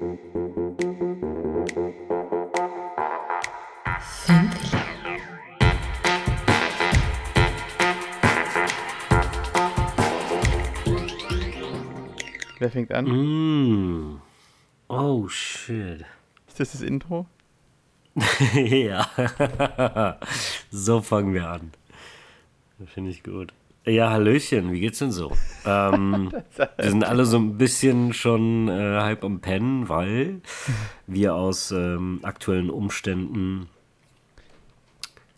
[0.00, 0.16] Wer
[12.70, 13.06] fängt an?
[13.06, 14.20] Mm.
[14.88, 16.04] Oh, shit.
[16.46, 17.26] Ist das das Intro?
[18.54, 19.08] ja.
[20.70, 21.72] so fangen wir an.
[22.86, 23.52] Finde ich gut.
[23.84, 25.32] Ja, Hallöchen, wie geht's denn so?
[25.64, 26.30] Ähm,
[26.76, 30.42] wir sind alle so ein bisschen schon äh, halb am Pennen, weil
[31.06, 33.68] wir aus ähm, aktuellen Umständen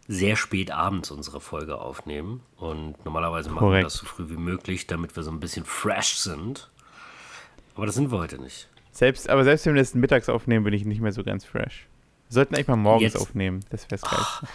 [0.09, 2.41] sehr spät abends unsere Folge aufnehmen.
[2.57, 3.87] Und normalerweise machen wir Korrekt.
[3.87, 6.71] das so früh wie möglich, damit wir so ein bisschen fresh sind.
[7.77, 8.69] Aber das sind wir heute nicht.
[8.91, 11.87] Selbst, aber selbst wenn wir das mittags aufnehmen, bin ich nicht mehr so ganz fresh.
[12.29, 13.61] Wir sollten eigentlich mal morgens Jetzt- aufnehmen.
[13.71, 14.49] Das wäre geil.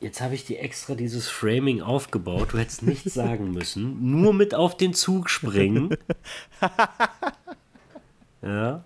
[0.00, 2.52] Jetzt habe ich dir extra dieses Framing aufgebaut.
[2.52, 4.10] Du hättest nichts sagen müssen.
[4.20, 5.96] Nur mit auf den Zug springen.
[8.42, 8.84] Ja.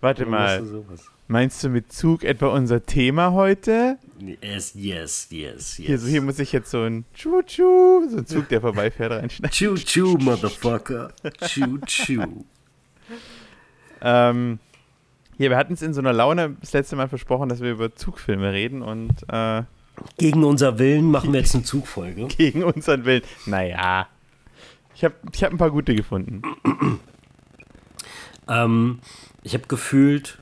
[0.00, 0.64] Warte warum du mal.
[0.64, 1.10] sowas?
[1.26, 3.98] Meinst du mit Zug etwa unser Thema heute?
[4.18, 6.24] Yes, yes, yes, Hier, so, hier yes.
[6.24, 9.56] muss ich jetzt so ein Tschu-Tschu, so ein Zug, der vorbeifährt, reinschneiden.
[9.56, 11.12] Choo choo, Motherfucker.
[11.86, 12.26] Choo.
[14.02, 14.58] Ähm,
[15.40, 17.94] hier, wir hatten es in so einer Laune das letzte Mal versprochen, dass wir über
[17.94, 19.62] Zugfilme reden und äh,
[20.18, 22.26] Gegen unser Willen machen wir jetzt eine Zugfolge.
[22.36, 23.22] gegen unseren Willen.
[23.46, 24.06] Naja.
[24.94, 26.42] Ich habe ich hab ein paar gute gefunden.
[28.48, 28.98] Ähm,
[29.44, 30.38] ich habe gefühlt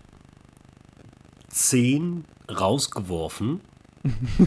[1.48, 3.60] zehn rausgeworfen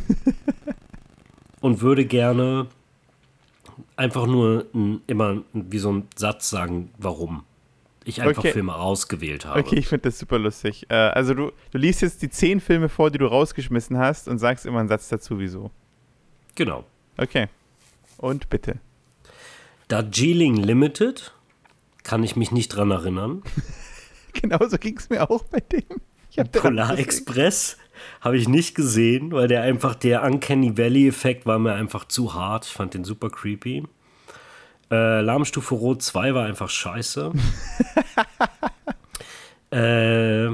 [1.62, 2.66] und würde gerne
[3.96, 7.44] einfach nur n- immer wie so einen Satz sagen, warum
[8.04, 8.52] ich einfach Okay.
[8.52, 9.60] Filme rausgewählt habe.
[9.60, 10.86] Okay, ich finde das super lustig.
[10.90, 14.40] Äh, also du, du liest jetzt die zehn Filme vor, die du rausgeschmissen hast und
[14.40, 15.72] sagst immer einen Satz dazu, wieso.
[16.56, 16.86] Genau.
[17.18, 17.48] Okay.
[18.18, 18.80] Und bitte.
[19.88, 21.34] Darjeeling Limited
[22.04, 23.44] kann ich mich nicht dran erinnern.
[24.34, 25.84] Genauso ging es mir auch bei dem.
[26.52, 26.98] Polar.
[26.98, 27.78] Express
[28.22, 32.66] habe ich nicht gesehen, weil der einfach, der Uncanny Valley-Effekt war mir einfach zu hart.
[32.66, 33.84] Ich fand den super creepy.
[34.92, 37.32] Äh, Alarmstufe Rot 2 war einfach scheiße.
[39.72, 40.50] äh,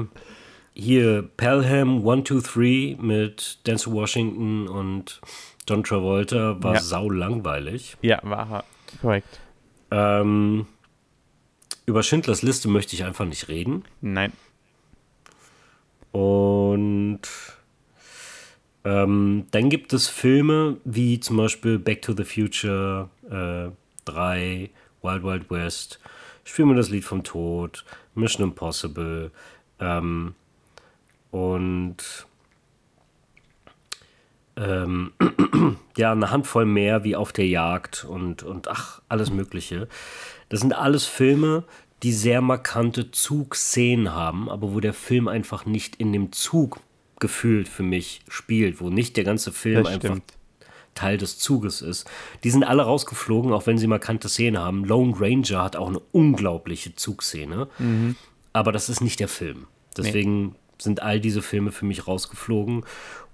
[0.74, 5.20] hier Pelham 123 mit Denzel Washington und
[5.68, 6.80] John Travolta war Ja.
[6.80, 7.96] sau langweilig.
[8.00, 8.64] Ja, war
[9.02, 9.40] korrekt.
[9.90, 10.66] Ähm,
[11.84, 13.84] über Schindlers Liste möchte ich einfach nicht reden.
[14.00, 14.32] Nein.
[16.12, 17.20] Und
[18.84, 23.70] ähm, dann gibt es Filme wie zum Beispiel Back to the Future äh,
[24.08, 24.70] 3,
[25.02, 26.00] Wild Wild West,
[26.48, 29.30] Spiel mir das Lied vom Tod, Mission Impossible
[29.80, 30.34] ähm,
[31.30, 32.26] und
[34.56, 35.12] ähm,
[35.98, 39.88] ja, eine Handvoll mehr wie auf der Jagd und, und ach, alles Mögliche.
[40.48, 41.64] Das sind alles Filme,
[42.02, 46.80] die sehr markante Zugszenen haben, aber wo der Film einfach nicht in dem Zug
[47.20, 50.37] gefühlt für mich spielt, wo nicht der ganze Film Das einfach stimmt.
[50.98, 52.10] Teil des Zuges ist.
[52.44, 54.84] Die sind alle rausgeflogen, auch wenn sie markante Szenen haben.
[54.84, 57.68] Lone Ranger hat auch eine unglaubliche Zugszene,
[58.52, 59.66] aber das ist nicht der Film.
[59.96, 62.84] Deswegen sind all diese Filme für mich rausgeflogen.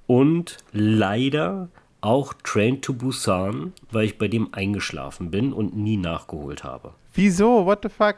[0.07, 1.69] Und leider
[2.01, 6.93] auch Train to Busan, weil ich bei dem eingeschlafen bin und nie nachgeholt habe.
[7.15, 7.65] Wieso?
[7.65, 8.17] What the fuck?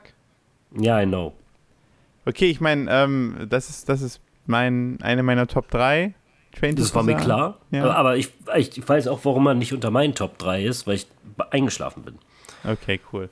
[0.76, 1.32] Ja, I know.
[2.24, 6.14] Okay, ich meine, ähm, das ist, das ist mein, eine meiner Top 3.
[6.58, 7.58] Train Das war mir klar.
[7.70, 7.90] Ja.
[7.92, 11.06] Aber ich, ich weiß auch, warum er nicht unter meinen Top 3 ist, weil ich
[11.50, 12.18] eingeschlafen bin.
[12.64, 13.28] Okay, cool.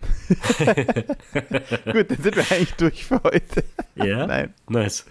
[0.58, 3.64] Gut, dann sind wir eigentlich durch für heute.
[3.96, 4.26] Ja?
[4.28, 4.54] Nein.
[4.68, 5.06] Nice.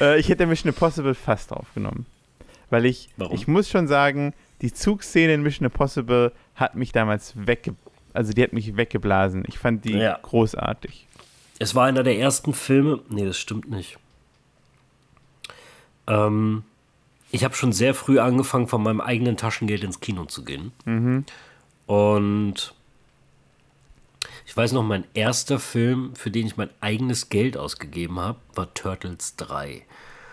[0.00, 2.06] Äh, ich hätte Mission Impossible fast aufgenommen.
[2.70, 3.34] Weil ich, Warum?
[3.34, 7.74] ich muss schon sagen, die Zugszene in Mission Impossible hat mich damals wegge...
[8.14, 9.44] Also die hat mich weggeblasen.
[9.48, 10.18] Ich fand die Ja.
[10.22, 11.06] großartig.
[11.58, 13.00] Es war einer der ersten Filme.
[13.08, 13.98] Nee, das stimmt nicht.
[16.06, 16.64] Ähm,
[17.30, 20.72] ich habe schon sehr früh angefangen, von meinem eigenen Taschengeld ins Kino zu gehen.
[21.86, 22.74] Und
[24.46, 28.72] ich weiß noch, mein erster Film, für den ich mein eigenes Geld ausgegeben habe, war
[28.74, 29.82] Turtles 3.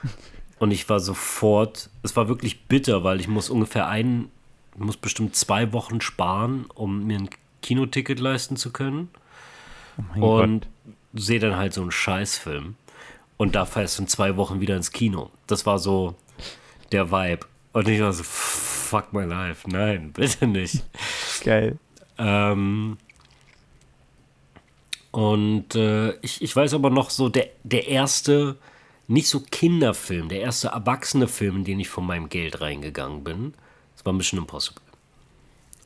[0.59, 4.29] Und ich war sofort, es war wirklich bitter, weil ich muss ungefähr einen,
[4.75, 7.29] ich muss bestimmt zwei Wochen sparen, um mir ein
[7.61, 9.09] Kinoticket leisten zu können.
[10.19, 11.23] Oh Und Gott.
[11.23, 12.75] sehe dann halt so einen Scheißfilm.
[13.39, 15.31] Und da fährst du in zwei Wochen wieder ins Kino.
[15.47, 16.13] Das war so
[16.91, 17.47] der Vibe.
[17.71, 19.65] Und ich war so, fuck my life.
[19.69, 20.83] Nein, bitte nicht.
[21.45, 21.79] Geil.
[22.17, 22.97] ähm,
[25.11, 28.57] und äh, ich, ich weiß aber noch so, der, der erste,
[29.07, 33.53] nicht so Kinderfilm, der erste erwachsene Film, in den ich von meinem Geld reingegangen bin,
[33.95, 34.83] das war Mission Impossible.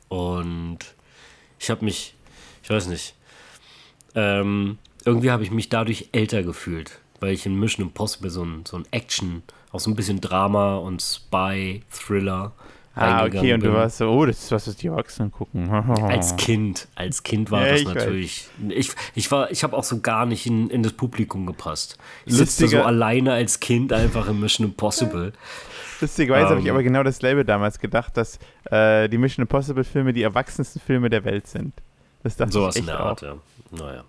[0.08, 0.78] Und
[1.60, 2.16] ich habe mich,
[2.64, 3.14] ich weiß nicht,
[4.16, 8.64] ähm, irgendwie habe ich mich dadurch älter gefühlt, weil ich in Mission Impossible so ein,
[8.66, 9.42] so ein Action,
[9.72, 12.52] auch so ein bisschen Drama und Spy, Thriller.
[12.96, 13.70] Ah, okay, und bin.
[13.70, 15.68] du warst so, oh, das ist was, was die Erwachsenen gucken.
[16.02, 18.48] Als Kind, als Kind war Ja, das ich natürlich.
[18.68, 21.98] Ich, ich war, ich habe auch so gar nicht in, in das Publikum gepasst.
[22.24, 25.32] Ich sitze so alleine als Kind einfach in Mission Impossible.
[26.00, 26.72] Lustigerweise habe ich Ähm.
[26.72, 28.38] aber genau dasselbe damals gedacht, dass
[28.70, 31.72] äh, die Mission Impossible Filme die erwachsensten Filme der Welt sind.
[32.22, 33.06] Das dachte Sowas ich in der auch.
[33.06, 33.36] Art, ja.
[33.72, 34.04] Naja.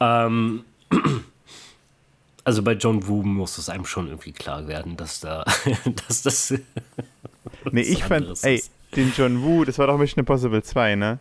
[0.00, 0.64] Ähm,
[2.48, 5.44] also bei John Woo muss es einem schon irgendwie klar werden, dass da,
[6.08, 6.54] dass das.
[7.70, 8.62] Nee, ich fand, ey,
[8.96, 11.18] den John Woo, das war doch Mission Impossible 2, ne?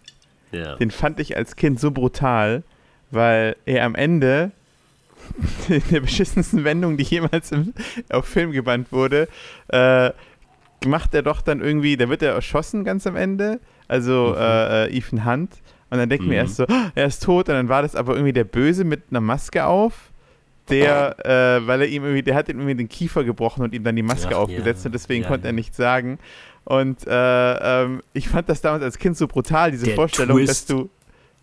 [0.54, 0.76] Ja.
[0.78, 2.64] Den fand ich als Kind so brutal,
[3.12, 4.52] weil er am Ende
[5.68, 7.74] in der beschissensten Wendung, die jemals im,
[8.10, 9.28] auf Film gebannt wurde,
[9.68, 10.12] äh,
[10.86, 13.60] macht er doch dann irgendwie, da wird er erschossen ganz am Ende,
[13.90, 14.42] also Mhm.
[14.42, 15.52] äh, äh, Ethan Hunt.
[15.90, 16.40] Und dann denkt mir Mhm.
[16.48, 17.50] erst so, "Ah, er ist tot.
[17.50, 20.12] Und dann war das aber irgendwie der Böse mit einer Maske auf,
[20.70, 23.84] der, äh, weil er ihm irgendwie, der hat ihm irgendwie den Kiefer gebrochen und ihm
[23.84, 24.90] dann die Maske Ach, aufgesetzt ja.
[24.90, 26.20] und deswegen Ja, konnte er nichts sagen.
[26.64, 30.66] Und äh, ähm, ich fand das damals als Kind so brutal, diese Der Vorstellung, dass
[30.66, 30.90] Twist du.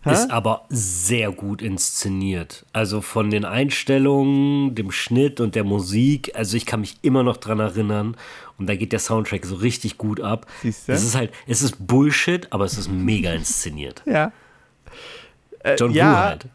[0.03, 0.13] Hä?
[0.13, 2.63] Ist aber sehr gut inszeniert.
[2.73, 6.31] Also von den Einstellungen, dem Schnitt und der Musik.
[6.35, 8.15] Also ich kann mich immer noch dran erinnern.
[8.59, 10.45] Und da geht der Soundtrack so richtig gut ab.
[10.61, 10.91] Siehst du?
[10.91, 14.03] Es ist halt, es ist Bullshit, aber es ist mega inszeniert.
[14.05, 14.31] Ja.
[15.59, 16.45] Äh, John ja, Woo halt.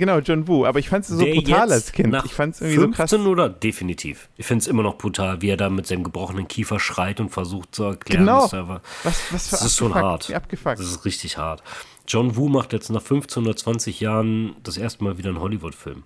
[0.00, 0.66] Genau, John Woo.
[0.66, 2.12] Aber ich fand es so Der brutal als Kind.
[2.24, 3.10] Ich fand es irgendwie so krass.
[3.10, 4.28] 15 oder definitiv.
[4.36, 7.28] Ich finde es immer noch brutal, wie er da mit seinem gebrochenen Kiefer schreit und
[7.28, 8.24] versucht zu erklären.
[8.24, 8.42] Genau.
[8.42, 10.32] dass er aber- Was, was für Das ist schon hart.
[10.32, 10.78] Abgefuckt.
[10.80, 11.62] Das ist richtig hart.
[12.08, 16.02] John Woo macht jetzt nach 15 oder 20 Jahren das erste Mal wieder einen Hollywood-Film.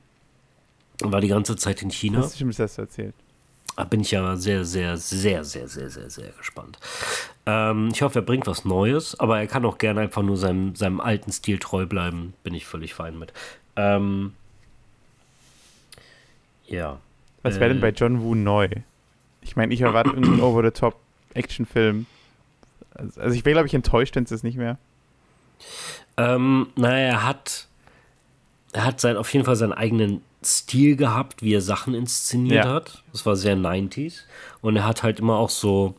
[1.02, 2.18] Und war die ganze Zeit in China.
[2.20, 3.14] Das ist schon das erzählt.
[3.76, 6.78] Da bin ich ja sehr, sehr, sehr, sehr, sehr, sehr, sehr gespannt.
[7.46, 10.76] Ähm, ich hoffe, er bringt was Neues, aber er kann auch gerne einfach nur seinem,
[10.76, 12.34] seinem alten Stil treu bleiben.
[12.44, 13.32] Bin ich völlig fein mit.
[13.76, 14.32] Ähm,
[16.66, 16.98] ja.
[17.42, 18.68] Was wäre denn Äh, bei John Woo neu?
[19.42, 22.06] Ich meine, ich erwarte irgendeinen Over-the-Top-Actionfilm.
[22.94, 24.78] Also, also ich wäre, glaube ich, enttäuscht, wenn es das nicht mehr.
[26.16, 27.66] Ähm, naja, er hat,
[28.72, 32.72] er hat sein, auf jeden Fall seinen eigenen Stil gehabt, wie er Sachen inszeniert Ja.
[32.74, 33.02] hat.
[33.12, 34.20] Das war sehr 90s.
[34.62, 35.94] Und er hat halt immer auch so,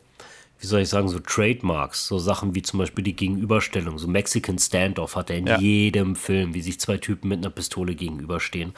[0.58, 3.98] wie soll ich sagen, so Trademarks, so Sachen wie zum Beispiel die Gegenüberstellung.
[3.98, 5.58] So Mexican Standoff hat er in Ja.
[5.58, 8.72] jedem Film, wie sich zwei Typen mit einer Pistole gegenüberstehen.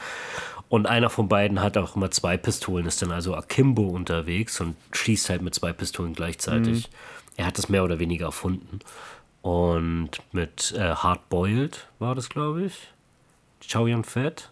[0.67, 4.75] Und einer von beiden hat auch immer zwei Pistolen, ist dann also akimbo unterwegs und
[4.91, 6.89] schießt halt mit zwei Pistolen gleichzeitig.
[7.37, 8.79] Er hat das mehr oder weniger erfunden.
[9.41, 12.73] Und mit äh, Hard Boiled war das, glaube ich.
[13.71, 14.51] Chow Yun Fat.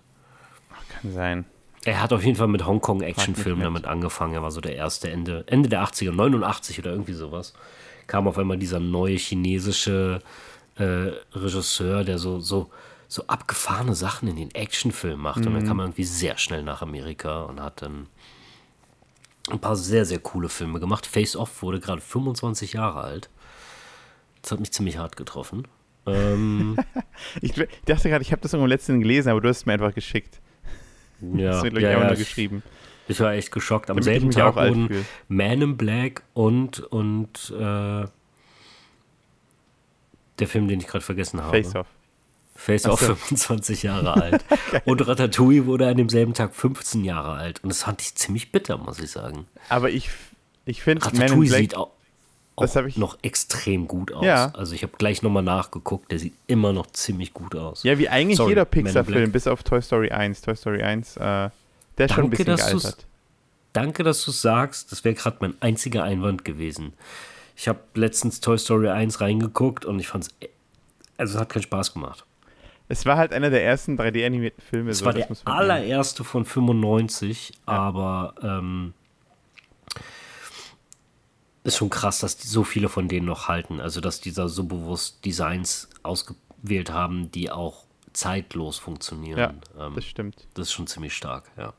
[1.02, 1.46] Kann sein.
[1.86, 4.34] Er hat auf jeden Fall mit Hongkong-Actionfilmen damit angefangen.
[4.34, 7.54] Er war so der erste Ende, Ende der 80er, 89 oder irgendwie sowas.
[8.08, 10.22] Kam auf einmal dieser neue chinesische
[10.76, 12.70] äh, Regisseur, der so, so,
[13.08, 15.46] so abgefahrene Sachen in den Actionfilmen macht.
[15.46, 18.08] Und dann kam er irgendwie sehr schnell nach Amerika und hat dann
[19.50, 21.06] ein paar sehr, sehr coole Filme gemacht.
[21.06, 23.30] Face Off wurde gerade 25 Jahre alt.
[24.42, 25.68] Das hat mich ziemlich hart getroffen.
[26.06, 26.78] Ähm,
[27.42, 27.54] Ich,
[27.86, 30.40] dachte gerade, ich habe das irgendwo letztens gelesen, aber du hast es mir einfach geschickt.
[31.22, 32.64] Ja, das wird, glaube ich, ja, ja, geschrieben.
[33.08, 33.90] Ich war echt geschockt.
[33.90, 35.06] Am Damit selben Tag wurden.
[35.28, 38.06] Man in Black und, und äh,
[40.40, 41.64] der Film, den ich gerade vergessen habe.
[41.64, 41.88] Face Off.
[42.56, 43.16] Face Off so.
[43.16, 44.44] 25 Jahre alt.
[44.86, 47.64] und Ratatouille wurde an demselben Tag 15 Jahre alt.
[47.64, 49.48] Und das fand ich ziemlich bitter, muss ich sagen.
[49.70, 50.10] Aber ich,
[50.66, 51.92] ich finde, Man in Ratatouille Black, sieht auch,
[52.58, 54.26] Das auch hab ich- noch extrem gut aus.
[54.26, 54.52] Ja.
[54.56, 56.12] Also ich habe gleich nochmal nachgeguckt.
[56.12, 57.84] Der sieht immer noch ziemlich gut aus.
[57.84, 60.42] ja, wie eigentlich Sorry, jeder Pixar-Film, bis auf Toy Story 1.
[60.42, 61.52] Toy Story 1, äh, der
[61.98, 63.06] ist schon ein bisschen dass gealtert.
[63.74, 64.92] Danke, dass du sagst.
[64.92, 66.94] Das wäre gerade mein einziger Einwand gewesen.
[67.56, 70.50] Ich habe letztens Toy Story 1 reingeguckt und ich fand es.
[71.18, 72.26] Also, es hat keinen Spaß gemacht.
[72.90, 74.92] Es war halt einer der ersten 3D-animierten Filme.
[74.92, 78.94] Es so, war der allererste von 95, aber ähm,
[81.68, 83.80] ist schon krass, dass die, so viele von denen noch halten.
[83.80, 87.84] Also, dass dieser so bewusst Designs ausgewählt haben, die auch
[88.14, 89.38] zeitlos funktionieren.
[89.78, 90.48] Ja, ähm, das stimmt.
[90.54, 91.74] das ist schon ziemlich stark, ja.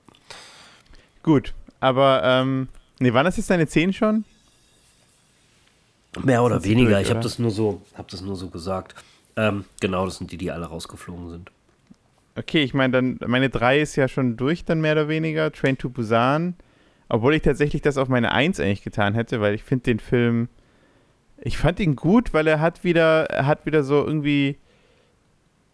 [1.23, 2.69] Gut, aber, ähm,
[3.01, 4.25] nee, waren das jetzt deine 10 schon?
[6.23, 6.91] Mehr oder weniger.
[6.91, 8.95] durch, ich habe das nur so, habe das nur so gesagt.
[9.37, 11.51] Ähm, genau, das sind die, die alle rausgeflogen sind.
[12.37, 15.51] Okay, ich meine, dann, meine 3 ist ja schon durch, dann mehr oder weniger.
[15.51, 16.55] Train to Busan.
[17.09, 20.49] Obwohl ich tatsächlich das auf meine 1 eigentlich getan hätte, weil ich finde den Film.
[21.41, 24.59] Ich fand ihn gut, weil er hat wieder, er hat wieder so irgendwie.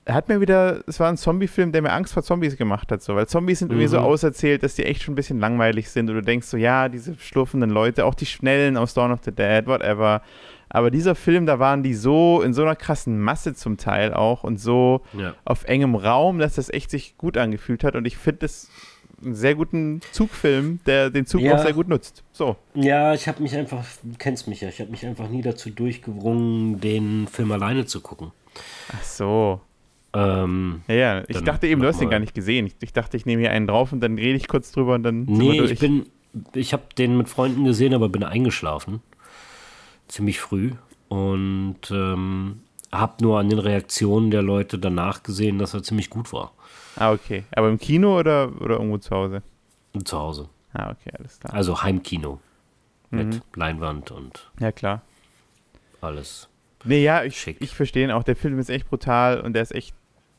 [0.07, 3.03] Er hat mir wieder, es war ein Zombie-Film, der mir Angst vor Zombies gemacht hat,
[3.03, 4.05] so, weil Zombies sind irgendwie so Mhm.
[4.05, 7.14] auserzählt, dass die echt schon ein bisschen langweilig sind und du denkst so, ja, diese
[7.19, 10.21] schlurfenden Leute, auch die Schnellen aus Dawn of the Dead, whatever.
[10.69, 14.45] Aber dieser Film, da waren die so in so einer krassen Masse zum Teil auch
[14.45, 15.33] und so Ja.
[15.47, 17.97] auf engem Raum, dass das echt sich gut angefühlt hat.
[17.97, 18.71] Und ich finde das
[19.25, 21.54] einen sehr guten Zugfilm, der den Zug Ja.
[21.57, 22.23] auch sehr gut nutzt.
[22.33, 22.57] So.
[22.75, 25.71] Ja, ich habe mich einfach, du kennst mich ja, ich habe mich einfach nie dazu
[25.71, 28.33] durchgerungen, den Film alleine zu gucken.
[28.93, 29.61] Ach so.
[30.12, 31.23] Ähm, Ja, ja.
[31.26, 32.66] ich dachte eben, du hast den gar nicht gesehen.
[32.66, 35.02] Ich, ich dachte, ich nehme hier einen drauf und dann rede ich kurz drüber und
[35.02, 36.07] dann nee, ich bin,
[36.54, 39.02] ich habe den mit Freunden gesehen, aber bin eingeschlafen.
[40.09, 40.73] Ziemlich früh.
[41.09, 42.61] Und ähm,
[42.93, 46.52] habe nur an den Reaktionen der Leute danach gesehen, dass er ziemlich gut war.
[46.97, 47.45] Ah, okay.
[47.55, 49.43] Aber im Kino oder, oder irgendwo zu Hause?
[50.05, 50.49] Zu Hause.
[50.73, 51.55] Ah, okay, alles klar.
[51.55, 52.41] Also Heimkino.
[53.11, 53.43] Mit Mhm.
[53.55, 55.03] Leinwand und Ja, klar.
[56.01, 56.49] alles.
[56.85, 57.57] Nee, ja, ich, Schick.
[57.61, 58.25] ich verstehe ihn auch.
[58.25, 59.95] Der Film ist echt brutal und der ist echt,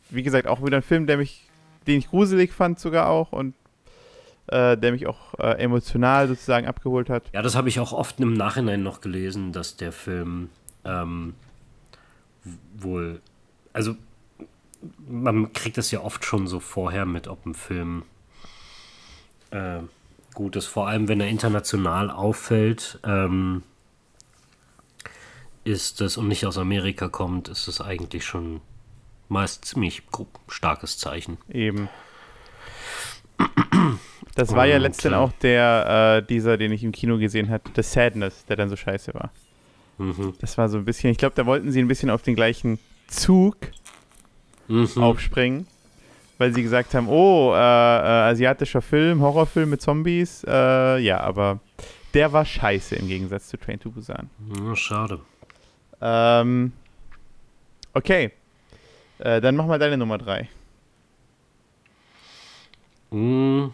[0.10, 1.50] wie gesagt, auch wieder ein Film, der mich,
[1.88, 3.56] den ich gruselig fand sogar auch und
[4.48, 7.24] äh, der mich auch äh, emotional sozusagen abgeholt hat.
[7.34, 10.50] Ja, das habe ich auch oft im Nachhinein noch gelesen, dass der Film
[10.84, 11.34] ähm,
[12.78, 13.22] wohl,
[13.74, 13.96] also
[15.08, 18.04] man kriegt das ja oft schon so vorher mit, ob ein Film
[19.52, 19.80] äh,
[20.34, 23.64] gut ist, vor allem wenn er international auffällt, ähm,
[25.64, 28.62] ist es und nicht aus Amerika kommt, ist es eigentlich schon
[29.30, 30.04] meist ziemlich
[30.48, 31.38] starkes Zeichen.
[31.50, 31.90] Eben.
[34.36, 37.72] Das war ja letztendlich äh, auch der, äh, dieser, den ich im Kino gesehen hatte,
[37.76, 39.32] The Sadness, der dann so scheiße war.
[39.98, 40.34] Mhm.
[40.40, 42.78] Das war so ein bisschen, ich glaube, da wollten sie ein bisschen auf den gleichen
[43.08, 43.56] Zug
[44.68, 44.90] Mhm.
[44.98, 45.68] aufspringen,
[46.38, 51.60] weil sie gesagt haben, oh, äh, äh, asiatischer Film, Horrorfilm mit Zombies, äh, ja, aber
[52.14, 54.30] der war scheiße im Gegensatz zu Train to Busan.
[54.64, 55.20] Ja, schade.
[56.02, 56.72] Ähm,
[57.94, 58.32] okay,
[59.20, 60.50] äh, dann mach mal deine Nummer drei.
[63.12, 63.68] Mm.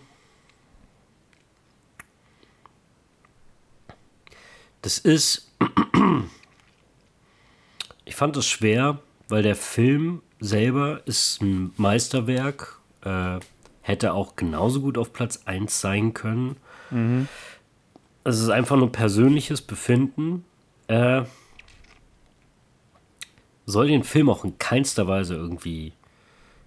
[4.82, 5.52] Das ist.
[8.04, 12.80] Ich fand es schwer, weil der Film selber ist ein Meisterwerk.
[13.04, 13.40] Äh,
[13.84, 16.56] hätte auch genauso gut auf Platz 1 sein können.
[18.26, 20.44] Es ist einfach nur persönliches Befinden.
[20.88, 21.24] Äh,
[23.66, 25.94] soll den Film auch in keinster Weise irgendwie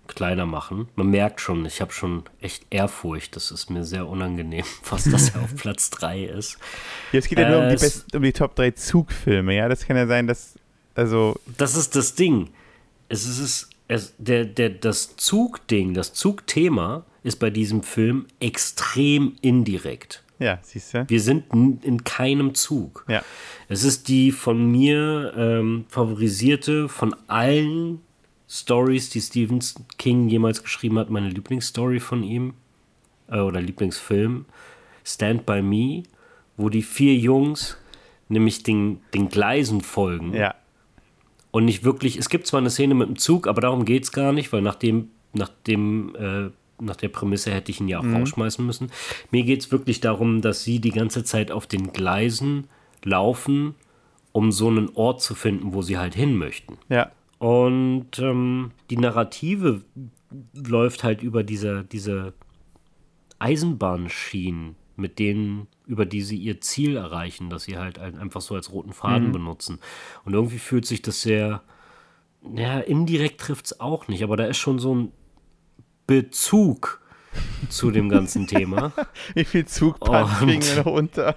[0.07, 0.89] kleiner machen.
[0.97, 3.37] Man merkt schon, ich habe schon echt Ehrfurcht.
[3.37, 6.59] Das ist mir sehr unangenehm, fast dass er auf Platz 3 ist.
[7.13, 9.69] Jetzt geht ja nur um Äh, die, es- Best, um die Top 3 Zugfilme, ja?
[9.69, 10.55] Das kann ja sein, dass,
[10.95, 12.51] also, Das ist das Ding.
[13.09, 19.37] Es ist es, es, der, der, das Zugding, das Zugthema ist bei diesem Film extrem
[19.41, 20.23] indirekt.
[20.39, 21.09] ja, siehst du?
[21.09, 23.05] Wir sind in keinem Zug.
[23.09, 23.23] Ja.
[23.69, 28.01] Es ist die von mir ähm, favorisierte von allen
[28.49, 29.61] Stories, die Stephen
[29.97, 32.55] King jemals geschrieben hat, meine Lieblingsstory von ihm
[33.29, 34.45] äh, oder Lieblingsfilm,
[35.03, 36.03] Stand by Me,
[36.57, 37.77] wo die vier Jungs
[38.29, 40.55] nämlich den, den Gleisen folgen Ja.
[41.55, 42.17] Und nicht wirklich.
[42.17, 44.61] Es gibt zwar eine Szene mit dem Zug, aber darum geht es gar nicht, weil
[44.61, 46.51] nach dem, nach dem, äh,
[46.83, 48.91] nach der Prämisse hätte ich ihn ja auch rausschmeißen müssen.
[49.31, 52.65] Mir geht es wirklich darum, dass sie die ganze Zeit auf den Gleisen
[53.05, 53.77] laufen,
[54.33, 56.77] um so einen Ort zu finden, wo sie halt hin möchten.
[56.89, 57.13] Ja.
[57.39, 59.83] Und ähm, die Narrative
[60.55, 62.33] läuft halt über diese, diese
[63.39, 68.55] Eisenbahnschienen, mit denen, über die sie ihr Ziel erreichen, dass sie halt ein- einfach so
[68.55, 69.79] als roten Faden benutzen.
[70.25, 71.63] Und irgendwie fühlt sich das sehr,
[72.55, 75.13] ja, indirekt trifft es auch nicht, aber da ist schon so ein
[76.07, 77.01] Bezug
[77.69, 78.93] zu dem ganzen Thema.
[79.35, 81.37] Wie viel Zugpfand Und- kriegen wir noch unter?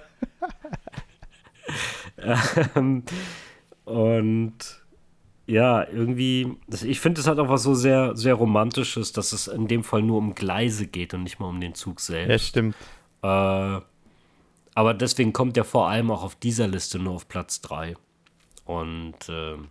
[2.74, 3.02] Ähm,
[3.84, 4.54] und
[5.46, 9.66] ja, irgendwie, ich finde, es hat auch was so sehr, sehr Romantisches, dass es in
[9.68, 12.46] dem Fall nur um Gleise geht und nicht mal um den Zug Ja, selbst.
[12.48, 12.74] stimmt.
[13.22, 13.80] Äh,
[14.78, 17.96] aber deswegen kommt er vor allem auch auf dieser Liste nur auf Platz 3.
[18.64, 19.66] Und ähm,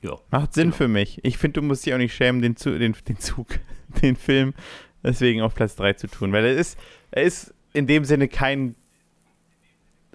[0.00, 0.16] ja.
[0.30, 0.76] Macht Sinn Genau.
[0.76, 1.20] für mich.
[1.22, 3.48] Ich finde, du musst dich auch nicht schämen, den, Zu den, den Zug,
[4.02, 4.54] den Film
[5.02, 6.32] deswegen auf Platz 3 zu tun.
[6.32, 6.78] Weil er ist,
[7.10, 8.74] er ist in dem Sinne kein.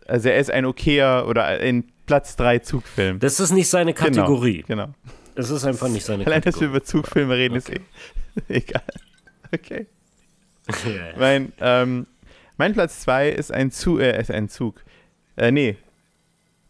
[0.08, 3.20] Also er ist ein okayer oder ein Platz 3 Zugfilm.
[3.20, 4.63] Das ist nicht seine Kategorie.
[4.63, 4.86] Genau.
[4.88, 4.96] genau.
[5.36, 6.78] Es ist einfach nicht seine Allein, dass wir Kategorie.
[6.78, 7.82] über Zugfilme reden, Okay.
[8.36, 8.84] ist eh egal.
[9.54, 9.86] Okay.
[10.88, 11.18] ja.
[11.20, 12.08] Mein, ähm,
[12.58, 14.00] mein Platz 2 ist ein Zug.
[14.00, 14.84] Äh, ist ein Zug.
[15.38, 15.77] Äh, nee.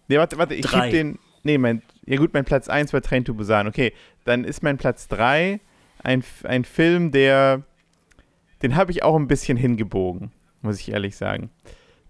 [0.07, 0.89] Nee, warte, warte, ich Drei.
[0.91, 1.19] den.
[1.43, 1.81] Nee, mein.
[2.05, 3.67] Ja, gut, mein Platz 1 war Train to Busan.
[3.67, 3.93] Okay,
[4.25, 5.59] dann ist mein Platz 3
[6.03, 7.63] ein, ein Film, der.
[8.61, 11.49] Den habe ich auch ein bisschen hingebogen, muss ich ehrlich sagen.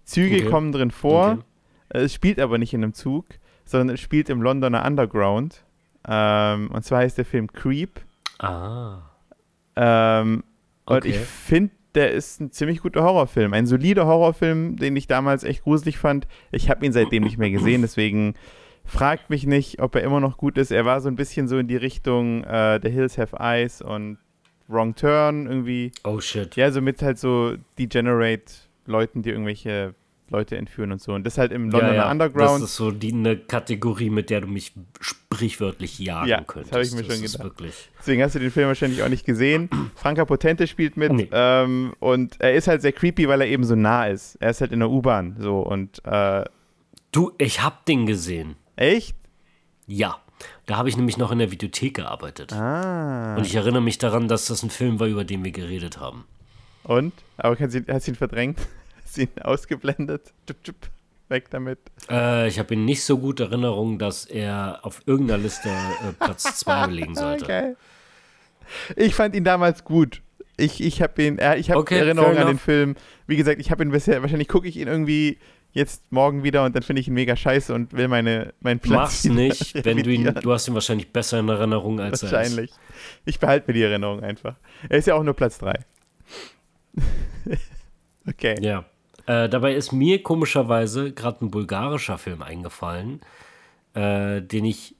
[0.04, 0.44] Züge Okay.
[0.50, 1.32] kommen drin vor.
[1.32, 1.42] Okay.
[1.90, 3.26] Äh, Es spielt aber nicht in einem Zug,
[3.64, 5.64] sondern es spielt im Londoner Underground.
[6.06, 8.00] Ähm, und zwar heißt der Film Creep.
[8.38, 8.98] Ah.
[9.76, 10.42] Ähm,
[10.84, 11.08] Und Okay.
[11.10, 13.52] ich finde der ist ein ziemlich guter Horrorfilm.
[13.52, 16.26] Ein solider Horrorfilm, den ich damals echt gruselig fand.
[16.50, 18.34] Ich habe ihn seitdem nicht mehr gesehen, deswegen
[18.84, 20.70] fragt mich nicht, ob er immer noch gut ist.
[20.70, 24.18] Er war so ein bisschen so in die Richtung äh, The Hills Have Eyes und
[24.68, 25.92] Wrong Turn irgendwie.
[26.04, 26.56] Oh shit.
[26.56, 28.52] Ja, so mit halt so Degenerate
[28.86, 29.94] Leuten, die irgendwelche
[30.32, 31.12] Leute entführen und so.
[31.12, 32.10] Und das halt im Londoner ja, ja.
[32.10, 32.62] Underground.
[32.62, 36.72] Das ist so die, eine Kategorie, mit der du mich sprichwörtlich jagen ja, könntest.
[36.72, 37.44] Das habe ich mir das schon gedacht.
[37.44, 39.70] Wirklich Deswegen hast du den Film wahrscheinlich auch nicht gesehen.
[39.94, 41.28] Franka Potente spielt mit nee.
[41.30, 44.36] ähm, und er ist halt sehr creepy, weil er eben so nah ist.
[44.36, 46.44] Er ist halt in der U-Bahn so und äh,
[47.12, 48.56] Du, ich hab den gesehen.
[48.74, 49.14] Echt?
[49.86, 50.16] Ja.
[50.64, 52.54] Da habe ich nämlich noch in der Videothek gearbeitet.
[52.54, 53.36] Ah.
[53.36, 56.24] Und ich erinnere mich daran, dass das ein Film war, über den wir geredet haben.
[56.84, 57.12] Und?
[57.36, 58.58] Aber hast du ihn verdrängt?
[59.12, 60.32] Hast du ihn ausgeblendet?
[60.46, 60.76] Tschub, tschub.
[61.28, 61.78] Weg damit.
[62.08, 66.44] Äh, ich habe ihn nicht so gut Erinnerung, dass er auf irgendeiner Liste äh, Platz
[66.60, 67.44] 2 belegen sollte.
[67.44, 67.74] Okay.
[68.96, 70.22] Ich fand ihn damals gut.
[70.56, 72.94] Ich, ich habe ihn, äh, ich habe okay, Erinnerungen an den Film.
[73.26, 75.38] Wie gesagt, ich habe ihn bisher, wahrscheinlich gucke ich ihn irgendwie
[75.72, 79.24] jetzt morgen wieder und dann finde ich ihn mega scheiße und will meine, meinen Platz.
[79.24, 82.72] Mach's nicht, wenn du ihn, du hast ihn wahrscheinlich besser in Erinnerung als er Wahrscheinlich.
[83.26, 84.56] Ich behalte mir die Erinnerung einfach.
[84.88, 85.74] Er ist ja auch nur Platz 3.
[88.26, 88.56] okay.
[88.62, 88.86] Ja.
[89.32, 93.20] Äh, dabei ist mir komischerweise gerade ein bulgarischer Film eingefallen,
[93.94, 94.94] äh, den ich,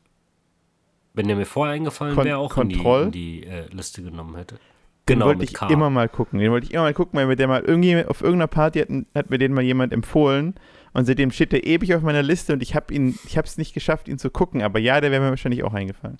[1.13, 3.05] wenn der mir vorher eingefallen wäre, auch Kontroll?
[3.05, 4.59] in die, in die äh, Liste genommen hätte.
[5.05, 5.69] Genau, den wollte ich K.
[5.69, 6.39] immer mal gucken.
[6.39, 8.89] Den wollte ich immer mal gucken, weil mir der mal irgendwie auf irgendeiner Party hat,
[9.15, 10.55] hat mir den mal jemand empfohlen
[10.93, 13.59] und seitdem steht der ewig auf meiner Liste und ich habe ihn, ich habe es
[13.59, 14.63] nicht geschafft, ihn zu gucken.
[14.63, 16.19] Aber ja, der wäre mir wahrscheinlich auch eingefallen,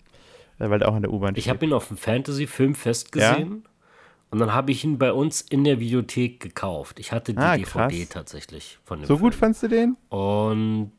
[0.59, 1.45] weil der auch an der U-Bahn steht.
[1.45, 3.63] Ich habe ihn auf dem Fantasy-Filmfest gesehen.
[3.65, 3.71] Ja?
[4.33, 6.99] Und dann habe ich ihn bei uns in der Videothek gekauft.
[6.99, 9.21] Ich hatte die ah, DVD tatsächlich von dem So Film.
[9.21, 9.99] gut fandst du den?
[10.09, 10.91] Und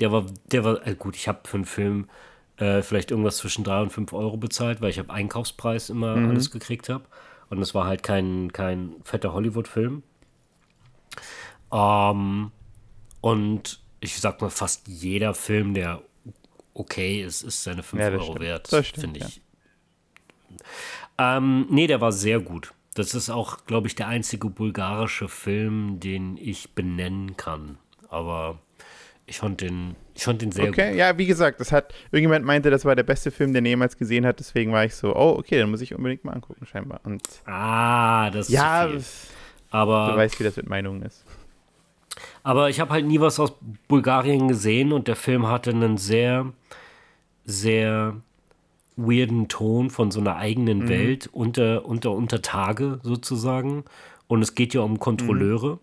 [0.00, 2.08] der war, der war, äh gut, ich habe für einen Film
[2.56, 6.30] äh, vielleicht irgendwas zwischen 3 und 5 Euro bezahlt, weil ich habe Einkaufspreis immer mhm.
[6.30, 7.04] alles gekriegt habe.
[7.50, 10.02] Und es war halt kein, kein fetter Hollywood-Film.
[11.70, 12.52] Ähm,
[13.20, 16.00] und ich sag mal, fast jeder Film, der
[16.72, 18.40] okay ist, ist seine 5 ja, Euro stimmt.
[18.40, 19.42] wert, finde ich.
[21.18, 21.36] Ja.
[21.36, 22.72] Ähm, nee, der war sehr gut.
[22.98, 27.78] Das ist auch, glaube ich, der einzige bulgarische Film, den ich benennen kann.
[28.08, 28.58] Aber
[29.26, 30.98] ich fand den, ich fand den sehr okay, gut.
[30.98, 33.96] ja, wie gesagt, das hat, irgendjemand meinte, das war der beste Film, den er jemals
[33.96, 37.00] gesehen hat, deswegen war ich so, oh, okay, dann muss ich unbedingt mal angucken, scheinbar.
[37.04, 38.88] Und ah, das ist ja,
[39.70, 41.24] aber du weißt, wie das mit Meinungen ist.
[42.42, 43.52] Aber ich habe halt nie was aus
[43.86, 46.52] Bulgarien gesehen und der Film hatte einen sehr,
[47.44, 48.16] sehr
[48.98, 50.88] weirden Ton von so einer eigenen mhm.
[50.88, 53.84] Welt unter, unter, unter Tage sozusagen.
[54.26, 55.74] Und es geht ja um Kontrolleure.
[55.74, 55.78] Mhm.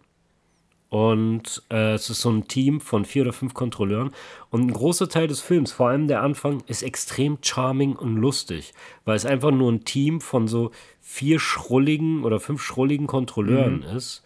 [0.90, 4.12] Und äh, es ist so ein Team von vier oder fünf Kontrolleuren.
[4.50, 8.74] Und ein großer Teil des Films, vor allem der Anfang, ist extrem charming und lustig,
[9.04, 13.98] weil es einfach nur ein Team von so vier schrulligen oder fünf schrulligen Kontrolleuren mhm.
[13.98, 14.24] ist,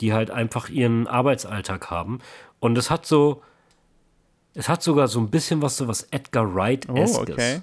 [0.00, 2.20] die halt einfach ihren Arbeitsalltag haben.
[2.60, 3.42] Und es hat so,
[4.54, 7.18] es hat sogar so ein bisschen was so was Edgar Wright-eskes.
[7.18, 7.62] Oh, okay.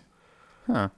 [0.67, 0.89] Huh.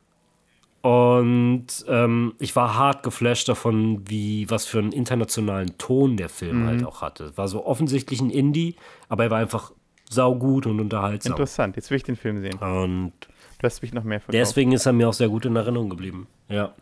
[0.85, 6.61] Und ähm, ich war hart geflasht davon, wie was für einen internationalen Ton der Film
[6.61, 6.67] mhm.
[6.67, 7.35] halt auch hatte.
[7.37, 8.75] War so offensichtlich ein Indie,
[9.09, 9.71] aber er war einfach
[10.09, 11.31] saugut und unterhaltsam.
[11.33, 12.59] Interessant, jetzt will ich den Film sehen.
[12.59, 13.13] Und
[13.57, 14.35] du hast mich noch mehr verkauft.
[14.35, 16.27] Deswegen ist er mir auch sehr gut in Erinnerung geblieben.
[16.49, 16.75] Ja.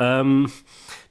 [0.00, 0.50] Ähm,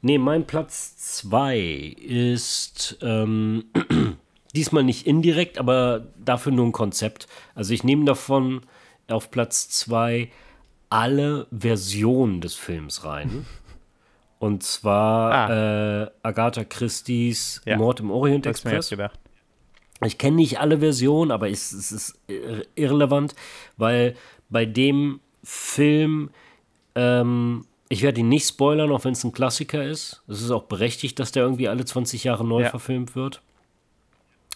[0.01, 3.63] nee, mein Platz 2 ist ähm,
[4.53, 7.27] diesmal nicht indirekt, aber dafür nur ein Konzept.
[7.55, 8.59] Also ich nehme davon
[9.07, 10.29] auf Platz 2
[10.89, 13.45] alle Versionen des Films rein.
[14.39, 16.03] Und zwar ah.
[16.03, 18.93] äh, Agatha Christie's ja, Mord im Orient Express.
[20.03, 22.19] Ich kenne nicht alle Versionen, aber es, es ist
[22.75, 23.33] irrelevant,
[23.77, 24.15] weil
[24.49, 26.29] bei dem Film,
[26.95, 30.21] ähm, ich werde ihn nicht spoilern, auch wenn es ein Klassiker ist.
[30.27, 32.69] Es ist auch berechtigt, dass der irgendwie alle 20 Jahre neu ja.
[32.69, 33.41] verfilmt wird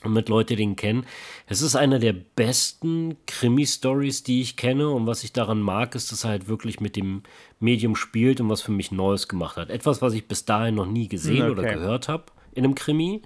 [0.03, 1.05] damit Leute den kennen.
[1.47, 4.89] Es ist einer der besten Krimi-Stories, die ich kenne.
[4.89, 7.23] Und was ich daran mag, ist, dass er halt wirklich mit dem
[7.59, 9.69] Medium spielt und was für mich Neues gemacht hat.
[9.69, 11.51] Etwas, was ich bis dahin noch nie gesehen okay.
[11.51, 13.21] oder gehört habe in einem Krimi.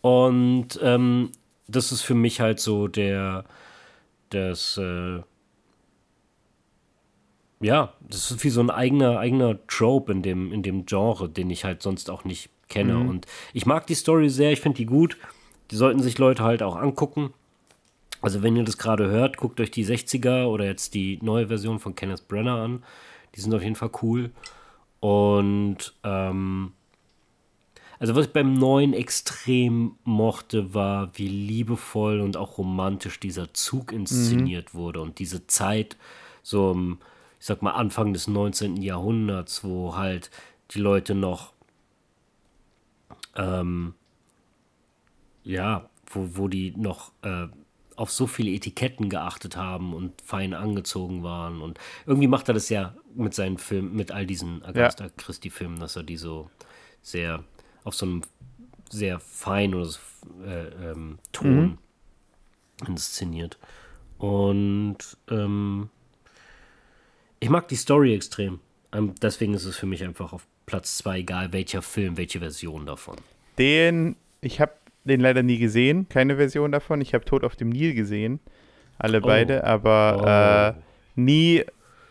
[0.00, 1.32] Und ähm,
[1.66, 3.44] das ist für mich halt so der,
[4.30, 5.20] das, äh,
[7.60, 11.50] ja, das ist wie so ein eigener, eigener Trope in dem, in dem Genre, den
[11.50, 12.94] ich halt sonst auch nicht kenne.
[12.94, 13.08] Mhm.
[13.08, 15.16] Und ich mag die Story sehr, ich finde die gut.
[15.70, 17.32] Die sollten sich Leute halt auch angucken.
[18.20, 21.78] Also wenn ihr das gerade hört, guckt euch die 60er oder jetzt die neue Version
[21.78, 22.82] von Kenneth Brenner an.
[23.34, 24.30] Die sind auf jeden Fall cool.
[25.00, 26.72] Und ähm,
[27.98, 33.92] also was ich beim neuen extrem mochte, war, wie liebevoll und auch romantisch dieser Zug
[33.92, 34.78] inszeniert mhm.
[34.78, 35.96] wurde und diese Zeit,
[36.42, 36.98] so im,
[37.40, 38.76] ich sag mal, Anfang des 19.
[38.82, 40.30] Jahrhunderts, wo halt
[40.72, 41.52] die Leute noch
[43.36, 43.94] ähm,
[45.46, 47.46] ja, wo, wo die noch äh,
[47.94, 51.62] auf so viele Etiketten geachtet haben und fein angezogen waren.
[51.62, 55.10] Und irgendwie macht er das ja mit seinen Filmen, mit all diesen Agatha ja.
[55.16, 56.50] Christie-Filmen, dass er die so
[57.00, 57.44] sehr
[57.84, 58.22] auf so einem
[58.90, 60.00] sehr fein oder so,
[60.44, 61.78] äh, ähm, Ton mhm.
[62.88, 63.58] inszeniert.
[64.18, 64.98] Und
[65.30, 65.88] ähm,
[67.40, 68.60] ich mag die Story extrem.
[68.92, 72.86] Ähm, deswegen ist es für mich einfach auf Platz 2, egal welcher Film, welche Version
[72.86, 73.16] davon.
[73.58, 74.72] Den, ich habe
[75.06, 77.00] den leider nie gesehen, keine Version davon.
[77.00, 78.40] Ich habe Tod auf dem Nil gesehen,
[78.98, 79.26] alle oh.
[79.26, 80.78] beide, aber oh.
[80.78, 81.64] äh, nie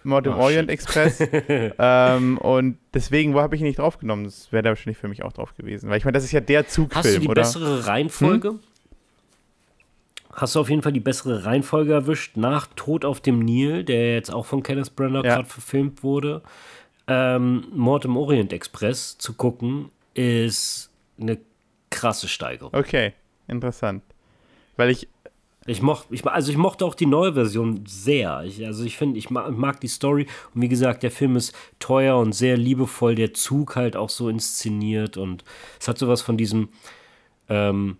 [0.03, 0.79] Mord im oh, Orient shit.
[0.79, 1.19] Express.
[1.79, 4.25] ähm, und deswegen, wo habe ich ihn nicht draufgenommen?
[4.25, 5.89] Das wäre da wahrscheinlich für mich auch drauf gewesen.
[5.89, 7.41] Weil ich meine, das ist ja der Zugfilm, Hast du die oder?
[7.41, 8.49] bessere Reihenfolge?
[8.49, 8.59] Hm?
[10.31, 14.15] Hast du auf jeden Fall die bessere Reihenfolge erwischt nach Tod auf dem Nil, der
[14.15, 15.35] jetzt auch von Kenneth Branagh ja.
[15.35, 16.41] gerade verfilmt wurde.
[17.07, 21.37] Ähm, Mord im Orient Express zu gucken, ist eine
[21.95, 22.73] krasse Steigerung.
[22.73, 23.13] Okay,
[23.47, 24.03] interessant.
[24.77, 25.07] Weil ich.
[25.67, 28.43] Ich mochte, ich, also ich mochte auch die neue Version sehr.
[28.43, 30.27] Ich, also ich finde, ich mag, mag, die Story.
[30.53, 33.15] Und wie gesagt, der Film ist teuer und sehr liebevoll.
[33.15, 35.17] Der Zug halt auch so inszeniert.
[35.17, 35.43] Und
[35.79, 36.69] es hat sowas von diesem,
[37.49, 37.97] ähm,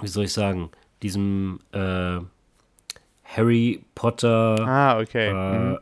[0.00, 0.70] wie soll ich sagen,
[1.00, 2.18] diesem äh,
[3.22, 4.56] Harry Potter.
[4.66, 5.28] Ah, okay.
[5.28, 5.78] Äh, mhm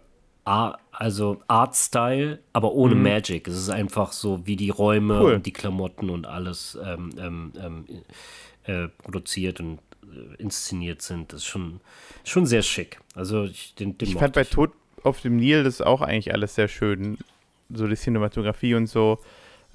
[0.99, 3.03] also Art-Style, aber ohne mhm.
[3.03, 3.49] Magic.
[3.49, 5.35] Es ist einfach so, wie die Räume cool.
[5.35, 7.85] und die Klamotten und alles ähm, ähm, ähm
[8.65, 11.33] äh, produziert und äh, inszeniert sind.
[11.33, 11.81] Das ist schon,
[12.25, 12.99] schon sehr schick.
[13.15, 14.73] Also ich, den, den ich fand bei Tod
[15.05, 17.19] auf dem Nil das auch eigentlich alles sehr schön.
[17.73, 19.21] So die Cinematografie und so.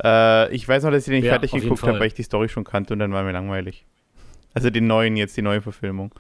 [0.04, 2.24] Äh, ich weiß noch, dass ich den nicht ja, fertig geguckt habe, weil ich die
[2.24, 3.86] Story schon kannte und dann war mir langweilig.
[4.54, 6.12] Also den neuen jetzt, die neue Verfilmung.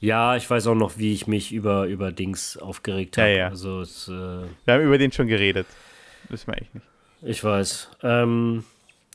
[0.00, 3.30] Ja, ich weiß auch noch, wie ich mich über, über Dings aufgeregt habe.
[3.30, 3.48] Ja, ja.
[3.48, 5.66] Also es, äh, wir haben über den schon geredet.
[6.28, 6.86] Wissen wir echt nicht.
[7.22, 7.88] Ich weiß.
[8.02, 8.64] Ähm,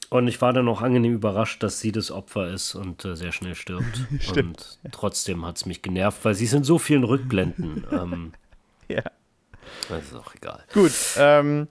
[0.09, 3.31] und ich war dann auch angenehm überrascht, dass sie das Opfer ist und äh, sehr
[3.31, 4.07] schnell stirbt.
[4.35, 7.85] und trotzdem hat es mich genervt, weil sie ist in so vielen Rückblenden.
[7.91, 8.33] ähm,
[8.87, 9.03] ja.
[9.89, 10.63] Das ist auch egal.
[10.73, 11.67] Gut, ähm,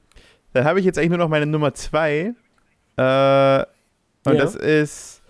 [0.53, 2.35] dann habe ich jetzt eigentlich nur noch meine Nummer zwei.
[2.97, 3.65] Äh,
[4.29, 5.23] und das ist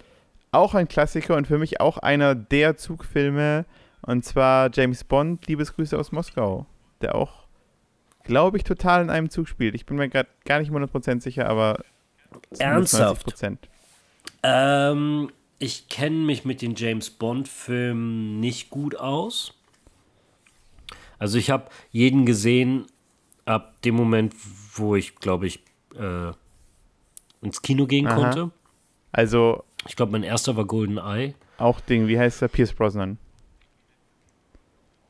[0.57, 3.65] auch ein Klassiker und für mich auch einer der Zugfilme.
[4.03, 6.67] Und zwar James Bond, Liebesgrüße aus Moskau.
[7.01, 7.47] Der auch,
[8.25, 9.75] glaube ich, total in einem Zug spielt.
[9.75, 11.83] Ich bin mir gerade gar nicht 100% sicher, aber.
[12.59, 13.27] Ernsthaft?
[13.29, 13.59] 90%.
[14.43, 19.55] Ähm, ich kenne mich mit den James Bond-Filmen nicht gut aus.
[21.19, 22.87] Also ich habe jeden gesehen
[23.45, 24.35] ab dem Moment,
[24.75, 25.61] wo ich, glaube ich,
[25.99, 26.33] äh,
[27.41, 28.15] ins Kino gehen Aha.
[28.15, 28.51] konnte.
[29.13, 31.35] Also ich glaube, mein erster war Golden Eye.
[31.59, 32.49] Auch Ding, wie heißt der?
[32.49, 33.19] Pierce Brosnan.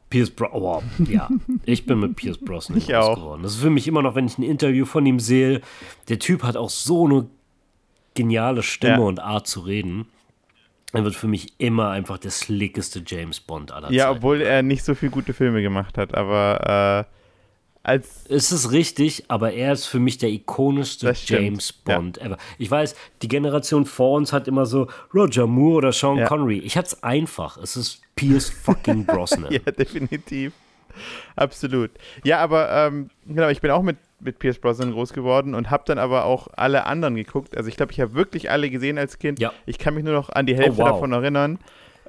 [0.09, 1.29] Pierce Brosnan, oh, ja,
[1.65, 3.17] ich bin mit Pierce Brosnan ich auch.
[3.17, 3.43] geworden.
[3.43, 5.61] Das ist für mich immer noch, wenn ich ein Interview von ihm sehe,
[6.09, 7.27] der Typ hat auch so eine
[8.15, 9.01] geniale Stimme ja.
[9.01, 10.07] und Art zu reden.
[10.93, 14.17] Er wird für mich immer einfach der slickeste James Bond aller Ja, Zeiten.
[14.19, 17.15] obwohl er nicht so viele gute Filme gemacht hat, aber äh,
[17.87, 18.25] als.
[18.29, 22.27] Es ist richtig, aber er ist für mich der ikonischste James Bond ja.
[22.27, 22.37] ever.
[22.59, 26.27] Ich weiß, die Generation vor uns hat immer so Roger Moore oder Sean ja.
[26.27, 26.59] Connery.
[26.59, 27.57] Ich hatte es einfach.
[27.59, 29.46] Es ist Pierce fucking Brosnan.
[29.51, 30.53] ja, definitiv.
[31.37, 31.90] Absolut.
[32.25, 35.85] Ja, aber ähm, genau, ich bin auch mit, mit Pierce Brosnan groß geworden und habe
[35.87, 37.57] dann aber auch alle anderen geguckt.
[37.57, 39.38] Also ich glaube, ich habe wirklich alle gesehen als Kind.
[39.38, 39.53] Ja.
[39.66, 40.92] Ich kann mich nur noch an die Hälfte oh, wow.
[40.92, 41.59] davon erinnern.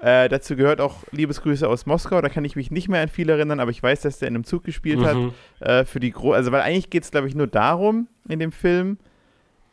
[0.01, 2.21] Äh, dazu gehört auch Liebesgrüße aus Moskau.
[2.21, 4.35] Da kann ich mich nicht mehr an viel erinnern, aber ich weiß, dass der in
[4.35, 5.05] einem Zug gespielt mhm.
[5.05, 5.67] hat.
[5.67, 8.51] Äh, für die Gro also, weil eigentlich geht es, glaube ich, nur darum in dem
[8.51, 8.97] Film,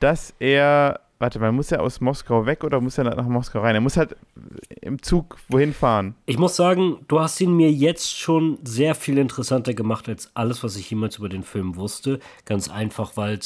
[0.00, 1.00] dass er.
[1.20, 3.76] Warte mal, muss er aus Moskau weg oder muss er nach Moskau rein?
[3.76, 4.16] Er muss halt
[4.82, 6.16] im Zug wohin fahren.
[6.26, 10.64] Ich muss sagen, du hast ihn mir jetzt schon sehr viel interessanter gemacht als alles,
[10.64, 12.18] was ich jemals über den Film wusste.
[12.44, 13.38] Ganz einfach, weil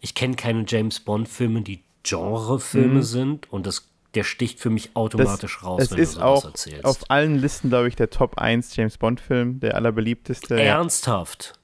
[0.00, 3.02] ich kenne keine James Bond-Filme, die Genrefilme mhm.
[3.02, 6.44] sind und das der sticht für mich automatisch das, raus, es wenn ist du sowas
[6.44, 6.84] auch erzählst.
[6.84, 10.60] Auf allen Listen, glaube ich, der Top 1 James Bond-Film, der allerbeliebteste.
[10.60, 11.54] Ernsthaft?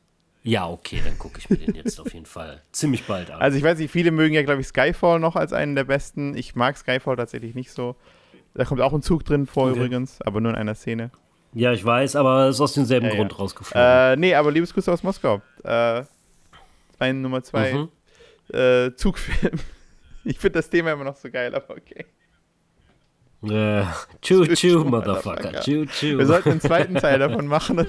[0.44, 3.40] Ja, okay, dann gucke ich mir den jetzt auf jeden Fall ziemlich bald an.
[3.40, 6.36] Also ich weiß nicht, viele mögen ja, glaube ich, Skyfall noch als einen der besten.
[6.36, 7.96] Ich mag Skyfall tatsächlich nicht so.
[8.54, 9.76] Da kommt auch ein Zug drin vor okay.
[9.76, 11.10] übrigens, aber nur in einer Szene.
[11.52, 13.38] Ja, ich weiß, aber es ist aus demselben ja, Grund ja.
[13.38, 13.88] rausgeflogen.
[13.88, 15.42] Äh, nee, aber Liebesgrüße aus Moskau.
[15.64, 16.04] Äh,
[17.00, 17.88] mein Nummer zwei mhm.
[18.56, 19.58] äh, Zugfilm.
[20.28, 22.04] Ich finde das Thema immer noch so geil, aber okay.
[23.50, 23.84] Äh,
[24.22, 25.60] choo, choo, choo, Motherfucker.
[25.62, 26.18] Choo, choo.
[26.18, 27.78] Wir sollten einen zweiten Teil davon machen.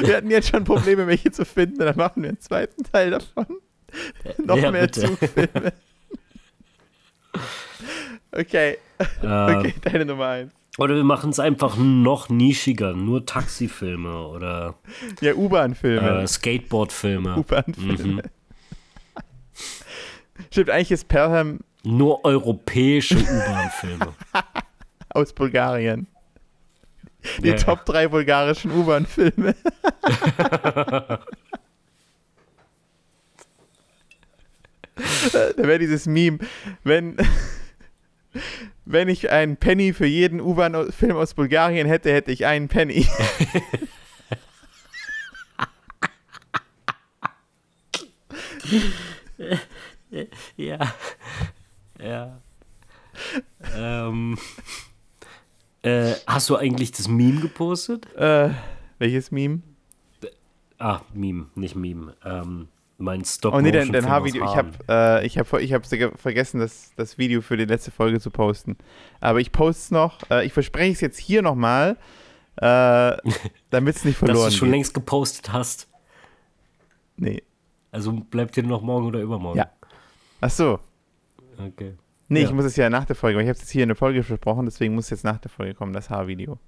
[0.00, 1.78] wir hatten jetzt schon Probleme, welche zu finden.
[1.78, 3.46] Dann machen wir einen zweiten Teil davon.
[4.44, 4.90] Noch ja, mehr.
[4.90, 5.72] Zugfilme.
[8.32, 8.78] okay.
[9.22, 10.52] Ähm, okay, deine Nummer eins.
[10.76, 14.74] Oder wir machen es einfach noch nischiger, nur Taxifilme oder
[15.20, 17.36] ja U-Bahn-Filme, äh, Skateboard-Filme.
[17.36, 18.14] U-Bahn-Filme.
[18.14, 18.22] Mhm.
[20.50, 24.14] Stimmt, eigentlich ist Pelham Nur europäische U-Bahn-Filme.
[25.10, 26.06] aus Bulgarien.
[27.42, 27.56] Die Ja.
[27.56, 29.54] Top 3 bulgarischen U-Bahn-Filme.
[35.32, 36.38] da wäre dieses Meme,
[36.82, 37.16] wenn,
[38.84, 43.06] wenn ich einen Penny für jeden U-Bahn-Film aus Bulgarien hätte, hätte ich einen Penny.
[50.56, 50.94] Ja.
[52.04, 52.38] Ja.
[53.76, 54.36] ähm,
[55.82, 58.12] äh, hast du eigentlich das Meme gepostet?
[58.16, 58.50] äh,
[58.98, 59.62] welches Meme?
[60.78, 62.14] Ah, Meme, nicht Meme.
[62.24, 64.44] Ähm, mein stop Oh nee, dein, dein Haarvideo.
[64.44, 65.86] Ich habe äh, ich hab, ich hab
[66.20, 68.76] vergessen, das, das Video für die letzte Folge zu posten.
[69.20, 70.18] Aber ich poste es noch.
[70.30, 71.96] Äh, ich verspreche es jetzt hier nochmal,
[72.56, 73.16] äh,
[73.70, 74.74] damit es nicht Dass verloren du schon geht.
[74.76, 75.88] längst gepostet hast.
[77.16, 77.42] Nee.
[77.92, 79.58] Also bleibt dir noch morgen oder übermorgen.
[79.58, 79.70] Ja.
[80.40, 80.78] Ach so.
[81.58, 81.94] Okay.
[82.28, 82.46] Nee, Ja.
[82.48, 83.96] ich muss es ja nach der Folge, weil ich habe es jetzt hier in der
[83.96, 86.58] Folge versprochen, deswegen muss es jetzt nach der Folge kommen, das Haarvideo.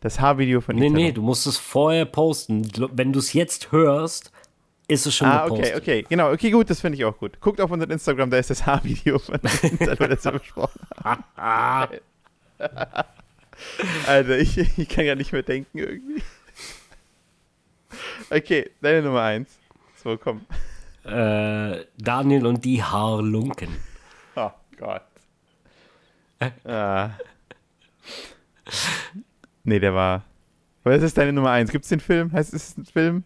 [0.00, 1.00] Das Haarvideo von Nee, Italo.
[1.02, 2.66] nee, du musst es vorher posten.
[2.92, 4.32] Wenn du es jetzt hörst,
[4.88, 5.76] ist es schon Ah, gepostet.
[5.76, 6.06] okay, okay.
[6.08, 7.40] Genau, okay, gut, das finde ich auch gut.
[7.40, 10.80] Guckt auf unseren Instagram, da ist das Haarvideo von Italo, das wir besprochen
[14.06, 16.22] Alter, ich, ich kann gar nicht mehr denken irgendwie.
[18.30, 19.50] Okay, deine Nummer eins.
[20.02, 20.40] So, komm.
[21.04, 23.68] äh, Daniel und die Haarlunken.
[24.82, 25.02] Gott.
[26.64, 27.10] Ah.
[29.62, 30.24] Nee, der war.
[30.82, 31.70] Was ist deine Nummer eins?
[31.70, 32.32] Gibt es den Film?
[32.32, 33.22] Heißt es ein Film?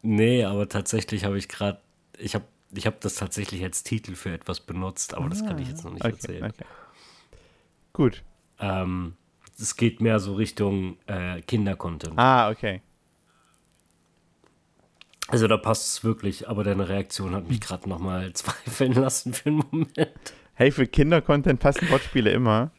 [0.00, 1.80] Nee, aber tatsächlich habe ich gerade,
[2.18, 5.68] ich habe ich hab das tatsächlich als Titel für etwas benutzt, aber das kann ich
[5.68, 6.44] jetzt noch nicht Okay, erzählen.
[6.44, 6.64] okay.
[7.92, 8.22] Gut.
[8.58, 9.14] Ähm,
[9.58, 12.14] es geht mehr so Richtung äh, Kinder-Content.
[12.18, 12.80] Ah, okay.
[15.32, 19.48] Also da passt es wirklich, aber deine Reaktion hat mich gerade nochmal zweifeln lassen für
[19.48, 20.34] einen Moment.
[20.52, 22.70] Hey, für Kinder-Content passen Wortspiele immer.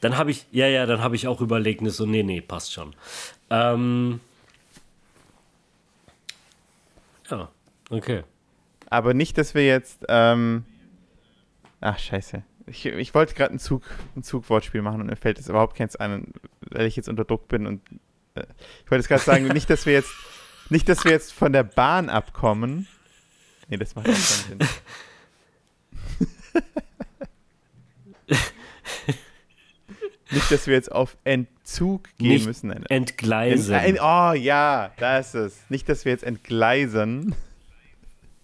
[0.00, 2.72] Dann habe ich, ja, ja, dann habe ich auch überlegt, ne, so, nee, nee, passt
[2.72, 2.94] schon.
[3.50, 4.20] Ähm,
[7.28, 7.48] ja,
[7.90, 8.22] okay.
[8.88, 10.04] Aber nicht, dass wir jetzt.
[10.08, 10.64] Ähm,
[11.80, 12.44] ach, scheiße.
[12.68, 13.82] Ich, ich wollte gerade ein, Zug,
[14.14, 16.32] ein Zugwortspiel machen und mir fällt jetzt überhaupt keins ein,
[16.70, 17.66] weil ich jetzt unter Druck bin.
[17.66, 17.82] Und
[18.36, 18.44] äh,
[18.84, 20.14] ich wollte jetzt gerade sagen, nicht, dass wir jetzt.
[20.68, 22.88] Nicht, dass wir jetzt von der Bahn abkommen.
[23.68, 24.58] Nee, das macht auch keinen Sinn.
[30.30, 32.68] nicht, dass wir jetzt auf Entzug gehen Nicht müssen.
[32.68, 33.74] Nein, Entgleisen.
[33.74, 35.58] Ein, oh ja, da ist es.
[35.68, 37.34] Nicht, dass wir jetzt entgleisen.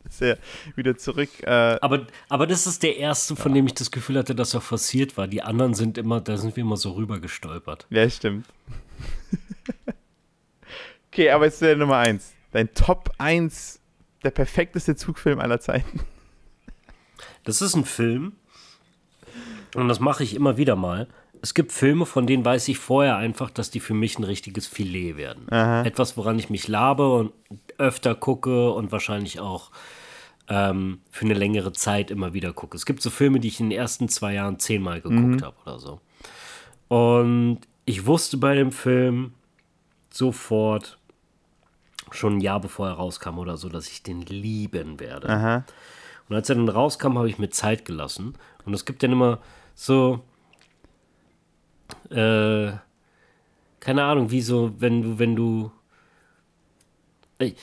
[0.05, 0.39] Dass er
[0.77, 1.31] wieder zurück.
[1.43, 4.61] Äh, aber, aber das ist der erste, von dem ich das Gefühl hatte, dass er
[4.61, 5.27] forciert war.
[5.27, 7.87] Die anderen sind immer, da sind wir immer so rüber gestolpert.
[7.91, 8.47] ja, stimmt.
[11.13, 12.33] Okay, aber jetzt der Nummer 1.
[12.53, 13.81] Dein Top 1,
[14.25, 16.01] der perfekteste Zugfilm aller Zeiten.
[17.45, 18.33] Das ist ein Film
[19.75, 21.09] und das mache ich immer wieder mal.
[21.43, 24.67] Es gibt Filme, von denen weiß ich vorher einfach, dass die für mich ein richtiges
[24.67, 25.49] Filet werden.
[25.51, 25.83] Aha.
[25.85, 27.33] Etwas, woran ich mich labe und
[27.79, 29.71] öfter gucke und wahrscheinlich auch
[30.49, 32.77] ähm, für eine längere Zeit immer wieder gucke.
[32.77, 35.79] Es gibt so Filme, die ich in den ersten zwei Jahren zehnmal geguckt habe oder
[35.79, 36.01] so.
[36.89, 39.35] Und ich wusste bei dem Film
[40.11, 40.99] sofort,
[42.15, 45.29] schon ein Jahr bevor er rauskam oder so, dass ich den lieben werde.
[45.29, 45.65] Aha.
[46.29, 48.35] Und als er dann rauskam, habe ich mir Zeit gelassen.
[48.65, 49.39] Und es gibt dann immer
[49.75, 50.21] so,
[52.11, 52.73] äh,
[53.81, 55.73] keine Ahnung, wie so, wenn du, wenn du,
[57.39, 57.57] Ey,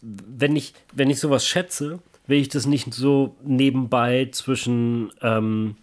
[0.00, 5.76] wenn ich, wenn ich sowas schätze, will ich das nicht so nebenbei zwischen, ähm,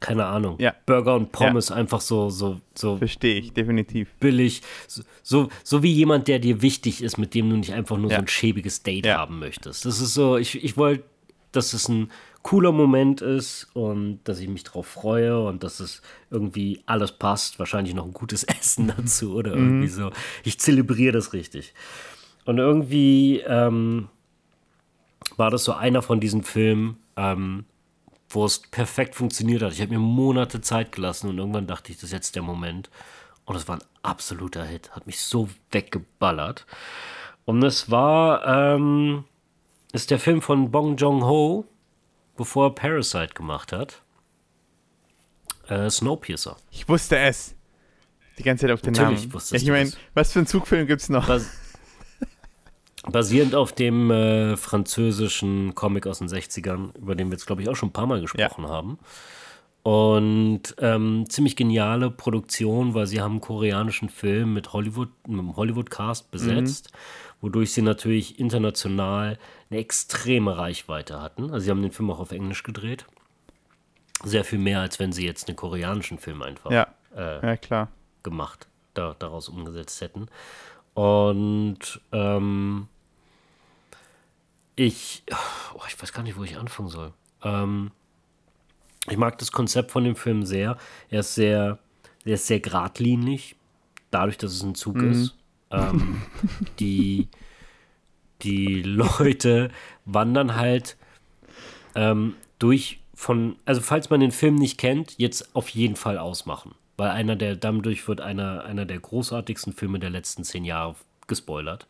[0.00, 0.74] keine Ahnung, Ja.
[0.86, 4.08] Burger und Pommes einfach so, so, so verstehe ich, definitiv.
[4.20, 7.96] billig, so, so, so wie jemand, der dir wichtig ist, mit dem du nicht einfach
[7.96, 8.16] nur Ja.
[8.18, 9.18] so ein schäbiges Date Ja.
[9.18, 9.84] haben möchtest.
[9.84, 11.04] Das ist so, ich, ich wollte,
[11.52, 12.10] dass es ein
[12.42, 17.58] cooler Moment ist und dass ich mich drauf freue und dass es irgendwie alles passt.
[17.58, 20.10] Wahrscheinlich noch ein gutes Essen dazu oder irgendwie so.
[20.44, 21.74] Ich zelebriere das richtig.
[22.44, 24.08] Und irgendwie ähm,
[25.36, 27.64] war das so einer von diesen Filmen, ähm,
[28.28, 29.72] wo es perfekt funktioniert hat.
[29.72, 32.90] Ich habe mir Monate Zeit gelassen und irgendwann dachte ich, das ist jetzt der Moment.
[33.44, 34.90] Und es war ein absoluter Hit.
[34.90, 36.66] Hat mich so weggeballert.
[37.46, 39.24] Und es war, ähm,
[39.92, 41.64] ist der Film von Bong Joon-ho,
[42.36, 44.02] bevor er Parasite gemacht hat.
[45.66, 46.56] Äh, Snowpiercer.
[46.70, 47.54] Ich wusste es.
[48.38, 49.32] Die ganze Zeit auf den Natürlich Namen.
[49.32, 51.26] wusstest ich meine, was für einen Zugfilm gibt es noch?
[51.26, 51.50] Bas
[53.06, 57.68] basierend auf dem äh, französischen Comic aus den 60ern, über den wir jetzt, glaube ich,
[57.68, 58.98] auch schon ein paar Mal gesprochen haben.
[59.82, 65.56] Und ähm, ziemlich geniale Produktion, weil sie haben einen koreanischen Film mit Hollywood, mit einem
[65.56, 66.90] Hollywood-Cast besetzt,
[67.40, 69.38] wodurch sie natürlich international
[69.70, 71.44] eine extreme Reichweite hatten.
[71.52, 73.06] Also sie haben den Film auch auf Englisch gedreht.
[74.24, 77.88] Sehr viel mehr, als wenn sie jetzt einen koreanischen Film einfach Ja, äh, ja klar.
[78.24, 80.26] gemacht, da, daraus umgesetzt hätten.
[80.98, 82.88] Und ähm,
[84.74, 85.22] ich,
[85.76, 87.12] oh, ich weiß gar nicht, wo ich anfangen soll.
[87.44, 87.92] Ähm,
[89.08, 90.76] ich mag das Konzept von dem Film sehr.
[91.08, 91.78] Er ist sehr,
[92.24, 93.54] er ist sehr geradlinig,
[94.10, 95.36] dadurch, dass es ein Zug ist.
[95.70, 96.20] Ähm,
[96.80, 97.28] die,
[98.42, 99.70] die Leute
[100.04, 100.96] wandern halt
[101.94, 106.74] ähm, durch von, also falls man den Film nicht kennt, jetzt auf jeden Fall ausmachen.
[106.98, 110.96] Weil einer der, dadurch wird einer, einer der großartigsten Filme der letzten zehn Jahre
[111.28, 111.86] gespoilert.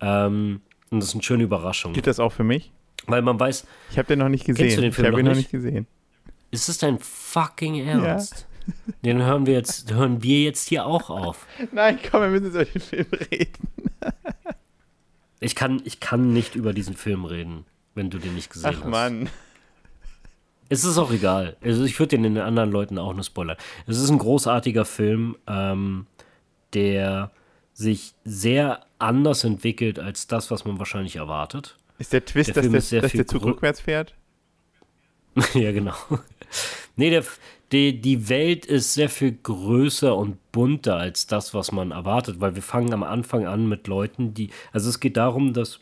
[0.00, 1.92] Ähm, und das ist eine schöne Überraschung.
[1.92, 2.70] Gilt das auch für mich?
[3.06, 4.74] Weil man weiß, Ich habe den noch nicht gesehen.
[4.74, 5.52] du den Film ich habe ihn noch nicht?
[5.52, 5.86] nicht gesehen.
[6.52, 8.46] ist es dein fucking Ernst?
[9.04, 11.46] Den hören wir jetzt, hören wir jetzt hier auch auf.
[11.72, 13.68] Nein, komm, wir müssen über den Film reden.
[15.40, 18.80] Ich kann, ich kann nicht über diesen Film reden, wenn du den nicht gesehen Ach
[18.82, 18.90] hast.
[18.90, 19.28] Mann.
[20.68, 21.56] Es ist auch egal.
[21.62, 23.56] Also ich würde den den anderen Leuten auch nur spoilern.
[23.86, 26.06] Es ist ein großartiger Film, ähm,
[26.72, 27.30] der
[27.72, 31.76] sich sehr anders entwickelt als das, was man wahrscheinlich erwartet.
[31.98, 34.14] Ist der Twist, Der dass, der, dass der Zug rückwärts fährt?
[35.54, 35.94] ja, genau.
[36.96, 37.24] Nee, der,
[37.72, 42.54] die, die Welt ist sehr viel größer und bunter als das, was man erwartet, weil
[42.54, 44.50] wir fangen am Anfang an mit Leuten, die.
[44.72, 45.80] Also es geht darum, dass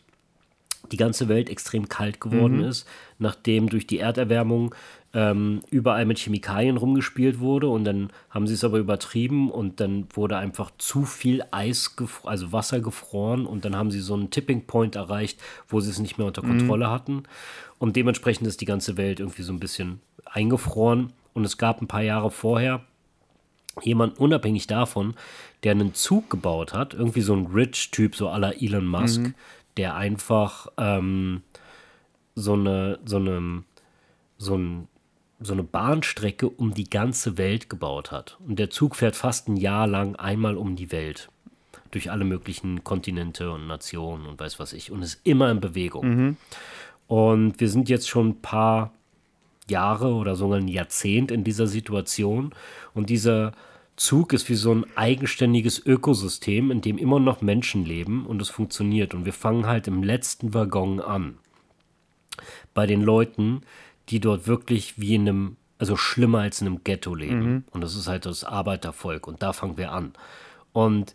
[0.95, 2.87] die ganze Welt extrem kalt geworden ist,
[3.19, 4.73] nachdem durch die Erderwärmung
[5.13, 10.07] ähm, überall mit Chemikalien rumgespielt wurde und dann haben sie es aber übertrieben und dann
[10.15, 14.67] wurde einfach zu viel Eis, also Wasser gefroren und dann haben sie so einen Tipping
[14.67, 17.25] Point erreicht, wo sie es nicht mehr unter Kontrolle hatten.
[17.81, 21.89] Und dementsprechend ist die ganze Welt irgendwie so ein bisschen eingefroren und es gab ein
[21.89, 22.85] paar Jahre vorher
[23.83, 25.15] jemand unabhängig davon,
[25.65, 29.33] der einen Zug gebaut hat, irgendwie so ein Rich-Typ, so la Elon Musk,
[29.77, 31.43] der einfach ähm,
[32.35, 33.65] so eine, so eine,
[34.39, 34.89] so ein,
[35.41, 38.39] so eine Bahnstrecke um die ganze Welt gebaut hat.
[38.47, 41.29] Und der Zug fährt fast ein Jahr lang einmal um die Welt.
[41.91, 44.91] Durch alle möglichen Kontinente und Nationen und weiß was ich.
[44.91, 46.03] Und ist immer in Bewegung.
[47.07, 48.93] Und wir sind jetzt schon ein paar
[49.69, 52.53] Jahre oder sogar ein Jahrzehnt in dieser Situation.
[52.95, 53.53] Und dieser
[53.97, 58.51] Zug ist wie so ein eigenständiges Ökosystem, in dem immer noch Menschen leben und es
[58.51, 59.15] funktioniert.
[59.15, 61.39] Und wir fangen halt im letzten Waggon an.
[62.75, 63.63] Bei den Leuten,
[64.09, 67.65] die dort wirklich wie in einem, also schlimmer als in einem Ghetto leben.
[67.71, 69.29] Und das ist halt das Arbeitervolk.
[69.29, 70.13] Und da fangen wir an.
[70.73, 71.15] Und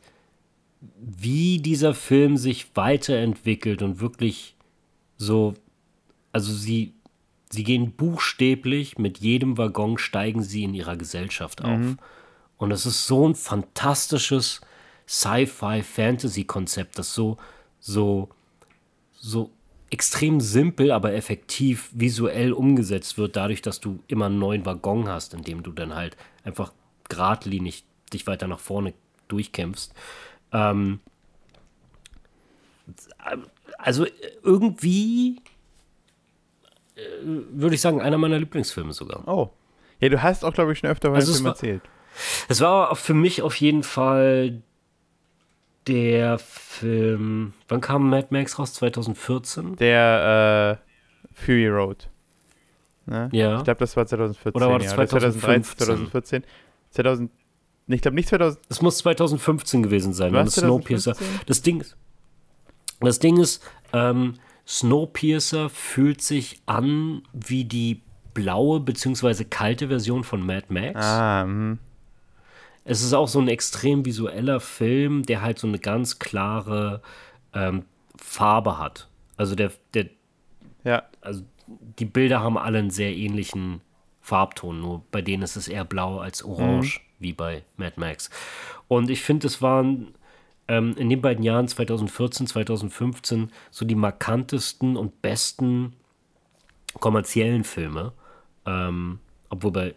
[1.02, 4.56] wie dieser Film sich weiterentwickelt und wirklich
[5.18, 5.54] so,
[6.32, 6.94] also sie,
[7.50, 11.78] sie gehen buchstäblich, mit jedem Waggon steigen sie in ihrer Gesellschaft auf.
[12.60, 14.62] Und es ist so ein fantastisches
[15.08, 17.38] Sci-Fi-Fantasy-Konzept, das so,
[17.80, 18.30] so,
[19.14, 19.50] so
[19.90, 25.34] extrem simpel, aber effektiv visuell umgesetzt wird, dadurch, dass du immer einen neuen Waggon hast,
[25.34, 26.74] in dem du dann halt einfach
[27.08, 28.94] geradlinig dich weiter nach vorne
[29.30, 29.94] durchkämpfst.
[30.52, 31.00] Ähm,
[33.78, 34.06] also
[34.44, 35.42] irgendwie
[36.96, 39.28] äh, würde ich sagen, einer meiner Lieblingsfilme sogar.
[39.28, 39.50] Oh.
[40.00, 41.82] Ja, du hast auch, glaube ich, schon öfter von Also Film war- erzählt.
[42.48, 44.62] Es war für mich auf jeden Fall
[45.88, 47.54] der Film.
[47.68, 48.74] Wann kam Mad Max raus?
[48.74, 49.76] 2014?
[49.78, 52.10] Der äh, Fury Road.
[53.06, 53.30] Ne?
[53.32, 53.58] Ja.
[53.58, 54.62] Ich glaube, das war 2014.
[54.62, 54.98] Oder war das ja.
[54.98, 56.44] Oder 2013, 2015?
[56.44, 56.44] 2014.
[56.92, 57.32] 2000,
[57.88, 58.62] nee, ich glaube nicht 2000.
[58.70, 60.34] Es muss 2015 gewesen sein.
[60.34, 61.16] Wenn es Snowpiercer.
[61.16, 61.48] 2015?
[61.48, 61.98] Das Ding ist,
[63.00, 64.36] das Ding ist ähm,
[64.68, 68.02] Snowpiercer fühlt sich an wie die
[68.36, 69.46] blaue bzw.
[69.46, 71.04] kalte Version von Mad Max.
[71.04, 71.80] Ah, mhm.
[72.90, 77.04] Es ist auch so ein extrem visueller Film, der halt so eine ganz klare
[77.54, 77.86] ähm,
[78.18, 79.08] Farbe hat.
[79.38, 80.08] Also der, der,
[80.84, 81.04] ja.
[81.22, 83.82] also die Bilder haben alle einen sehr ähnlichen
[84.22, 88.32] Farbton, nur bei denen ist es eher blau als orange, wie bei Mad Max.
[88.88, 90.16] Und ich finde, es waren
[90.68, 95.94] ähm, in den beiden Jahren 2014, 2015 so die markantesten und besten
[97.00, 98.14] kommerziellen Filme.
[98.66, 99.96] Ähm, obwohl bei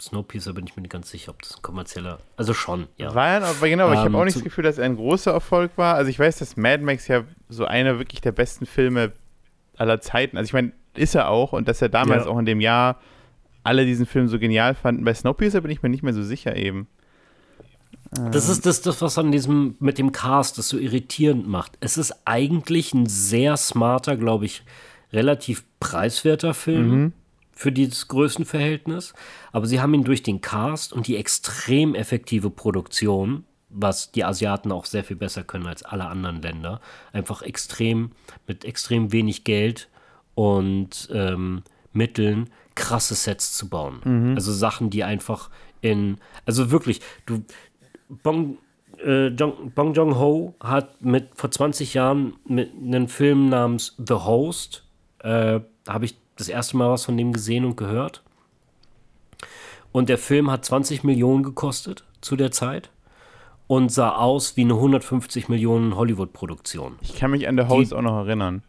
[0.00, 3.14] Snowpiercer bin ich mir nicht ganz sicher, ob das ein kommerzieller, also schon, ja.
[3.14, 5.30] War ja, aber genau, ich habe Ähm, auch nicht das Gefühl, dass er ein großer
[5.32, 5.94] Erfolg war.
[5.94, 9.12] Also ich weiß, dass Mad Max ja so einer wirklich der besten Filme
[9.76, 10.36] aller Zeiten.
[10.36, 12.30] Also ich meine, ist er auch und dass er damals Ja.
[12.30, 13.00] auch in dem Jahr
[13.62, 15.04] alle diesen Film so genial fanden.
[15.04, 16.86] Bei Snowpiercer bin ich mir nicht mehr so sicher eben.
[18.30, 21.72] Das ist das, das, was an diesem, mit dem Cast das so irritierend macht.
[21.80, 24.62] Es ist eigentlich ein sehr smarter, glaube ich,
[25.12, 27.12] relativ preiswerter Film
[27.54, 29.14] für dieses Größenverhältnis.
[29.52, 34.72] Aber sie haben ihn durch den Cast und die extrem effektive Produktion, was die Asiaten
[34.72, 36.80] auch sehr viel besser können als alle anderen Länder.
[37.12, 38.12] Einfach extrem,
[38.46, 39.88] mit extrem wenig Geld
[40.34, 44.00] und ähm, Mitteln krasse Sets zu bauen.
[44.04, 44.34] Mhm.
[44.34, 45.50] Also Sachen, die einfach
[45.80, 47.44] in, also wirklich, du,
[48.08, 48.58] Bong,
[49.04, 54.84] äh, Jong, Bong Joon-ho hat mit vor 20 Jahren mit einem Film namens The Host,
[55.20, 58.22] äh, habe ich das erste Mal was von dem gesehen und gehört.
[59.92, 62.90] Und der Film hat 20 Millionen gekostet zu der Zeit
[63.66, 66.96] und sah aus wie eine 150 Millionen Hollywood-Produktion.
[67.02, 68.62] Ich kann mich an The Host auch noch erinnern.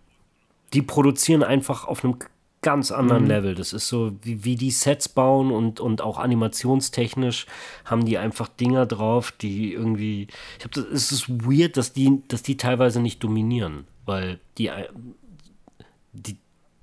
[0.73, 2.17] Die produzieren einfach auf einem
[2.61, 3.29] ganz anderen Mhm.
[3.29, 3.55] Level.
[3.55, 7.45] Das ist so, wie, wie die Sets bauen und, und auch animationstechnisch
[7.85, 10.27] haben die einfach Dinger drauf, die irgendwie.
[10.57, 14.71] Ich habe das, es ist weird, dass die, dass die teilweise nicht dominieren, weil die,
[16.13, 16.37] die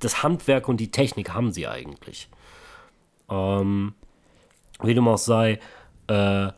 [0.05, 2.29] das Handwerk und die Technik haben sie eigentlich.
[3.29, 3.95] Ähm,
[4.83, 5.59] wie dem auch sei,
[6.09, 6.49] äh,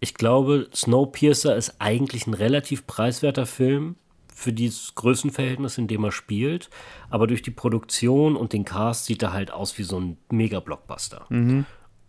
[0.00, 3.96] ich glaube, Snowpiercer ist eigentlich ein relativ preiswerter Film
[4.34, 6.70] für dieses Größenverhältnis, in dem er spielt.
[7.10, 11.26] Aber durch die Produktion und den Cast sieht er halt aus wie so ein Mega-Blockbuster.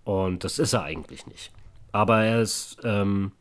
[0.05, 1.51] Und das ist er eigentlich nicht.
[1.91, 3.31] Aber er ist, ähm,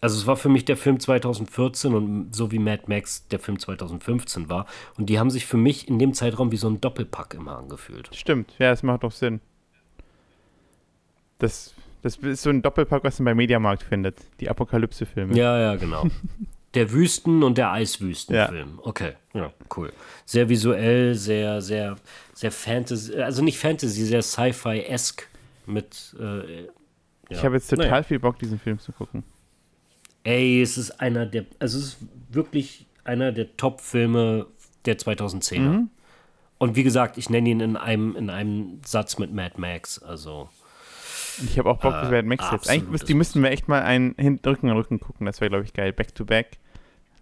[0.00, 3.58] also es war für mich der Film 2014 und so wie Mad Max der Film
[3.58, 4.66] 2015 war.
[4.98, 8.10] Und die haben sich für mich in dem Zeitraum wie so ein Doppelpack immer angefühlt.
[8.14, 9.40] Stimmt, ja, das macht doch Sinn.
[11.38, 14.18] Das, das ist so ein Doppelpack, was man bei Mediamarkt findet.
[14.40, 15.36] Die Apokalypse-Filme.
[15.36, 16.06] Ja, ja, genau.
[16.74, 18.80] Der Wüsten- und der Eiswüstenfilm.
[18.82, 19.92] Okay, ja, cool.
[20.26, 21.94] Sehr visuell, sehr, sehr,
[22.32, 25.28] sehr Fantasy, also nicht Fantasy, sehr Sci-Fi-esque
[25.66, 26.16] mit.
[26.18, 26.68] Äh, ja.
[27.30, 28.02] Ich habe jetzt total Naja.
[28.02, 29.22] viel Bock, diesen Film zu gucken.
[30.24, 31.96] Ey, es ist einer der, also es ist
[32.30, 34.46] wirklich einer der Top-Filme
[34.86, 35.58] der 2010er.
[35.60, 35.90] Mhm.
[36.58, 39.98] Und wie gesagt, ich nenne ihn in einem, in einem Satz mit Mad Max.
[40.02, 40.48] Also,
[41.44, 42.70] Ich habe auch Bock auf Äh, Mad Max jetzt.
[42.70, 45.26] Eigentlich müsst, die müssten wir echt mal einen hin, Rücken an Rücken gucken.
[45.26, 45.92] Das wäre, glaube ich, geil.
[45.92, 46.58] Back to back.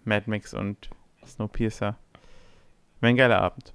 [0.05, 0.91] Mad Max und
[1.27, 1.97] Snowpiercer.
[3.01, 3.73] Wäre ein geiler Abend.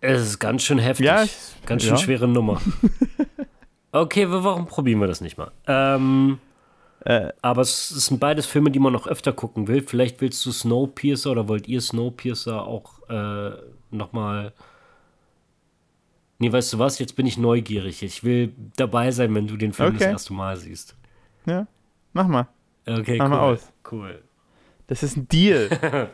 [0.00, 1.06] es ist ganz schön heftig.
[1.06, 1.98] Ja, es- ganz schön ja.
[1.98, 2.60] schwere Nummer.
[3.92, 5.50] okay, wa- warum probieren wir das nicht mal?
[5.66, 6.38] Ähm,
[7.04, 9.82] Äh, aber es, es sind beides Filme, die man noch öfter gucken will.
[9.82, 13.50] Vielleicht willst du Snowpiercer oder wollt ihr Snowpiercer auch äh,
[13.90, 14.52] nochmal.
[16.38, 16.98] Nee, weißt du was?
[17.00, 18.02] Jetzt bin ich neugierig.
[18.04, 20.12] Ich will dabei sein, wenn du den Film das Okay.
[20.12, 20.96] erste Mal siehst.
[21.46, 21.66] ja,
[22.12, 22.46] mach mal.
[22.86, 23.30] Okay, Mach cool.
[23.30, 23.72] mal aus.
[23.90, 24.22] Cool.
[24.88, 25.68] Das ist ein Deal.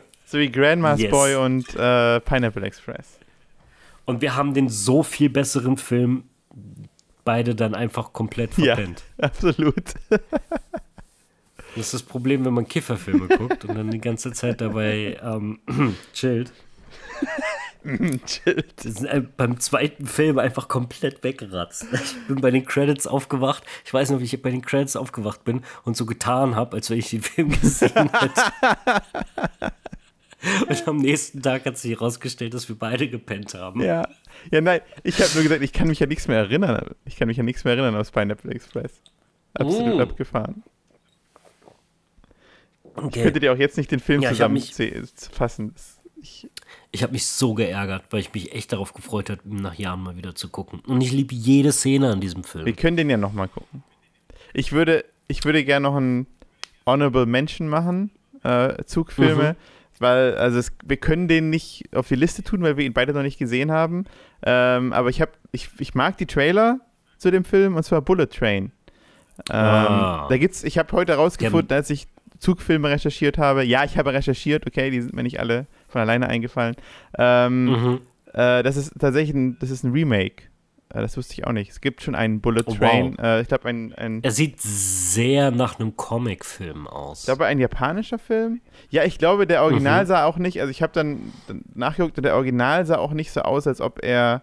[0.25, 1.11] so wie Grandma's Yes.
[1.11, 3.19] Boy und äh, Pineapple Express.
[4.05, 6.23] Und wir haben den so viel besseren Film
[7.29, 8.75] beide dann einfach komplett Ja.
[8.75, 9.03] verpennt.
[9.21, 9.93] Absolut.
[11.75, 15.59] Das ist das Problem, wenn man Kifferfilme guckt und dann die ganze Zeit dabei ähm,
[16.13, 16.51] chillt.
[18.25, 18.63] Chill.
[18.75, 21.85] Das ist, äh, beim zweiten Film einfach komplett weggeratzt.
[21.93, 23.63] Ich bin bei den Credits aufgewacht.
[23.85, 26.89] Ich weiß noch, wie ich bei den Credits aufgewacht bin und so getan habe, als
[26.89, 28.41] wenn ich den Film gesehen hätte.
[30.67, 33.81] Und am nächsten Tag hat sich herausgestellt, dass wir beide gepennt haben.
[33.81, 34.07] Ja.
[34.51, 36.91] Ja, nein, ich habe nur gesagt, ich kann mich ja nichts mehr erinnern.
[37.05, 39.01] Ich kann mich ja nichts mehr erinnern aus Pineapple Express.
[39.53, 40.01] Absolut Mm.
[40.01, 40.63] abgefahren.
[42.97, 43.23] Ich Okay.
[43.23, 45.73] könnte dir auch jetzt nicht den Film Ja, ich zusammenfassen.
[46.21, 46.49] Ich,
[46.91, 50.01] Ich habe mich so geärgert, weil ich mich echt darauf gefreut habe, ihn nach Jahren
[50.01, 50.81] mal wieder zu gucken.
[50.87, 52.65] Und ich liebe jede Szene an diesem Film.
[52.65, 53.83] wir können den ja nochmal gucken.
[54.53, 56.27] Ich würde, ich würde gerne noch einen
[56.85, 58.11] Honorable Mention machen,
[58.43, 59.55] äh, Zugfilme,
[59.99, 63.13] weil, also es, wir können den nicht auf die Liste tun, weil wir ihn beide
[63.13, 64.05] noch nicht gesehen haben.
[64.45, 66.79] Ähm, aber ich, hab, ich, ich mag die Trailer
[67.17, 68.71] zu dem Film, und zwar Bullet Train.
[69.49, 70.27] Ähm, Ah.
[70.29, 72.07] Da gibt's, ich habe heute herausgefunden, als ich
[72.39, 73.63] Zugfilme recherchiert habe.
[73.63, 76.75] Ja, ich habe recherchiert, okay, die sind mir nicht alle von alleine eingefallen.
[77.17, 77.99] Ähm, Mhm.
[78.33, 80.43] äh, das ist tatsächlich ein, das ist ein Remake.
[80.89, 81.69] Äh, das wusste ich auch nicht.
[81.71, 82.77] Es gibt schon einen Bullet Oh, wow.
[82.77, 83.17] Train.
[83.19, 87.19] Äh, ich glaube, ein, ein, Er sieht sehr nach einem Comicfilm aus.
[87.21, 88.61] ich glaube, ein japanischer Film.
[88.89, 90.07] Ja, ich glaube, der Original Mhm.
[90.07, 91.31] sah auch nicht, also ich habe dann,
[91.75, 94.41] nachgeguckt und der Original sah auch nicht so aus, als ob er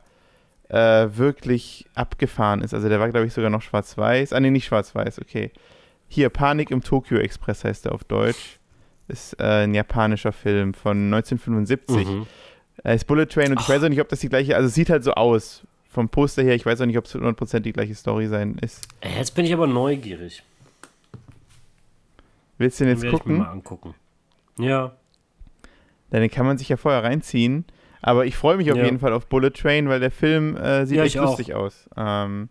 [0.69, 2.75] äh, wirklich abgefahren ist.
[2.75, 4.33] Also der war, glaube ich, sogar noch schwarz-weiß.
[4.33, 5.53] Ah, nee, nicht schwarz-weiß, okay.
[6.09, 8.59] Hier, Panik im Tokyo Express heißt er auf Deutsch.
[9.09, 12.07] Ist äh, ein japanischer Film von 1975.
[12.09, 12.27] Mhm.
[12.83, 13.69] Er ist Bullet Train und ich Ach.
[13.69, 15.63] weiß auch nicht, ob das die gleiche, also es sieht halt so aus.
[15.97, 18.87] Vom Poster her, ich weiß auch nicht, ob es 100% die gleiche Story sein ist.
[19.01, 20.43] Äh, Jetzt bin ich aber neugierig.
[22.59, 23.39] Willst du den jetzt werde ich mir gucken?
[23.39, 23.95] mal angucken.
[24.59, 24.93] Ja.
[26.13, 27.65] Den kann man sich ja vorher reinziehen.
[28.03, 28.85] Aber ich freue mich auf Ja.
[28.85, 31.29] jeden Fall auf Bullet Train, weil der Film äh, sieht Ja, echt ich auch.
[31.31, 31.89] lustig aus.
[31.97, 32.51] Ähm,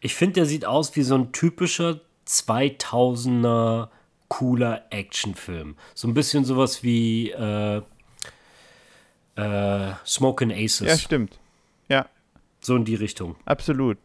[0.00, 3.88] Ich finde, der sieht aus wie so ein typischer 2000er
[4.28, 5.76] cooler Actionfilm.
[5.94, 7.82] So ein bisschen sowas wie äh,
[9.36, 10.88] äh, Smoke and Aces.
[10.88, 11.38] ja, stimmt.
[12.60, 13.36] So in die Richtung.
[13.46, 13.98] absolut.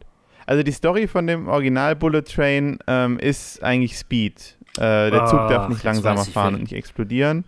[0.46, 4.56] Also die Story von dem Original Bullet Train ähm, ist eigentlich Speed.
[4.76, 7.44] Äh, der Zug darf nicht langsamer fahren und nicht explodieren.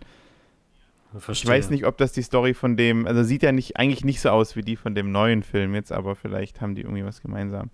[1.31, 4.21] Ich weiß nicht, ob das die Story von dem, also sieht ja nicht, eigentlich nicht
[4.21, 7.21] so aus wie die von dem neuen Film jetzt, aber vielleicht haben die irgendwie was
[7.21, 7.71] gemeinsam.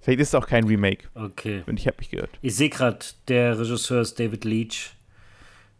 [0.00, 1.08] Vielleicht ist es auch kein Remake.
[1.14, 1.62] Okay.
[1.66, 2.30] Und ich habe mich gehört.
[2.42, 2.98] Ich sehe gerade,
[3.28, 4.94] der Regisseur ist David Leach.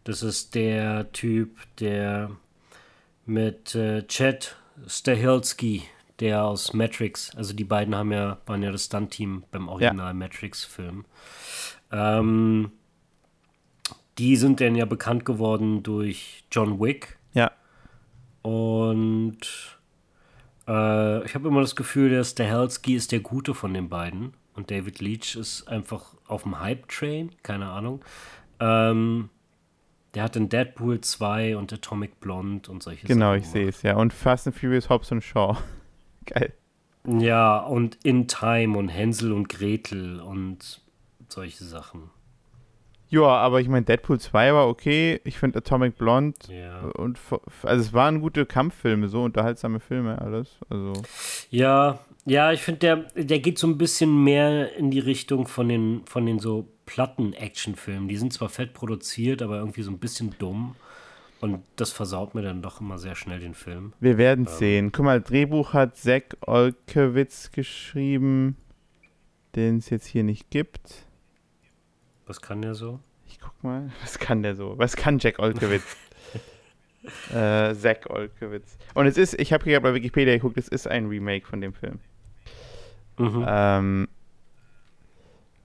[0.05, 2.31] Das ist der Typ, der
[3.25, 4.55] mit äh, Chad
[4.87, 5.83] Stahelski,
[6.19, 10.13] der aus Matrix, also die beiden haben ja, waren ja das Stunt-Team beim Original ja.
[10.13, 11.05] Matrix-Film.
[11.91, 12.71] Ähm,
[14.17, 17.17] die sind dann ja bekannt geworden durch John Wick.
[17.33, 17.51] Ja.
[18.41, 19.39] Und
[20.67, 24.33] äh, ich habe immer das Gefühl, dass der Stahelski ist der Gute von den beiden.
[24.53, 28.03] Und David Leach ist einfach auf dem Hype-Train, keine Ahnung.
[28.59, 29.29] Ähm,
[30.15, 33.41] der hat in Deadpool 2 und Atomic Blonde und solche genau, Sachen.
[33.41, 33.95] Genau, ich sehe es, ja.
[33.95, 35.57] Und Fast and Furious Hobbs und Shaw.
[36.27, 36.53] Geil.
[37.05, 40.81] Ja, und In Time und Hänsel und Gretel und
[41.29, 42.09] solche Sachen.
[43.09, 45.21] Ja, aber ich meine, Deadpool 2 war okay.
[45.23, 46.81] Ich finde Atomic Blonde ja.
[46.97, 47.17] und
[47.63, 50.57] also es waren gute Kampffilme, so unterhaltsame Filme, alles.
[50.69, 50.93] Also.
[51.49, 55.69] Ja, ja, ich finde, der, der geht so ein bisschen mehr in die Richtung von
[55.69, 58.09] den, von den so Platten-Action-Filmen.
[58.09, 60.75] Die sind zwar fett produziert, aber irgendwie so ein bisschen dumm.
[61.39, 63.93] Und das versaut mir dann doch immer sehr schnell den Film.
[63.99, 64.53] Wir werden ähm.
[64.53, 64.91] sehen.
[64.91, 68.57] Guck mal, Drehbuch hat Zack Olkewitz geschrieben,
[69.55, 71.05] den es jetzt hier nicht gibt.
[72.25, 72.99] Was kann der so?
[73.27, 73.91] Ich guck mal.
[74.01, 74.77] Was kann der so?
[74.77, 75.95] Was kann Jack Olkewitz?
[77.33, 78.77] äh, Zack Olkewitz.
[78.95, 81.73] Und es ist, ich habe gerade bei Wikipedia geguckt, es ist ein Remake von dem
[81.73, 81.99] Film.
[83.19, 83.45] Mhm.
[83.47, 84.07] Ähm,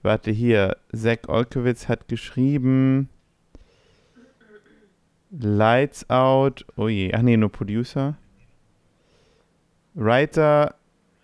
[0.03, 0.77] warte hier.
[0.95, 3.09] Zack Olkewitz hat geschrieben.
[5.37, 6.65] Lights Out.
[6.75, 7.13] Oh je.
[7.13, 8.15] Ach nee, nur Producer.
[9.95, 10.75] Writer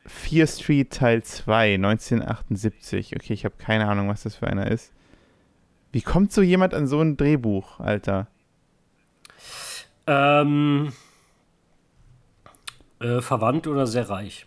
[0.06, 3.16] 4 Street Teil 2, 1978.
[3.16, 4.92] Okay, ich habe keine Ahnung, was das für einer ist.
[5.92, 8.28] Wie kommt so jemand an so ein Drehbuch, Alter?
[10.08, 10.92] Ähm,
[13.00, 14.46] äh, verwandt oder sehr reich?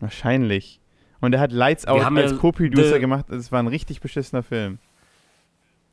[0.00, 0.80] Wahrscheinlich.
[1.20, 3.30] Und er hat Lights Out als ja Co-Producer gemacht.
[3.30, 4.78] Es war ein richtig beschissener Film.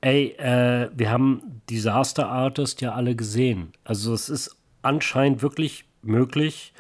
[0.02, 3.74] Ey, äh, wir haben Disaster Artist ja alle gesehen.
[3.84, 6.74] Also es ist anscheinend wirklich möglich,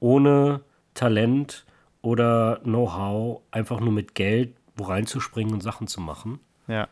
[0.00, 0.60] ohne
[0.94, 1.64] Talent
[2.02, 6.38] oder Know-how einfach nur mit Geld wo reinzuspringen und Sachen zu machen.
[6.66, 6.88] Ja.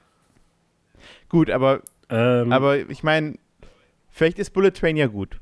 [1.29, 3.39] Gut, aber, ähm, aber ich meine,
[4.11, 5.41] vielleicht ist Bullet Train ja gut.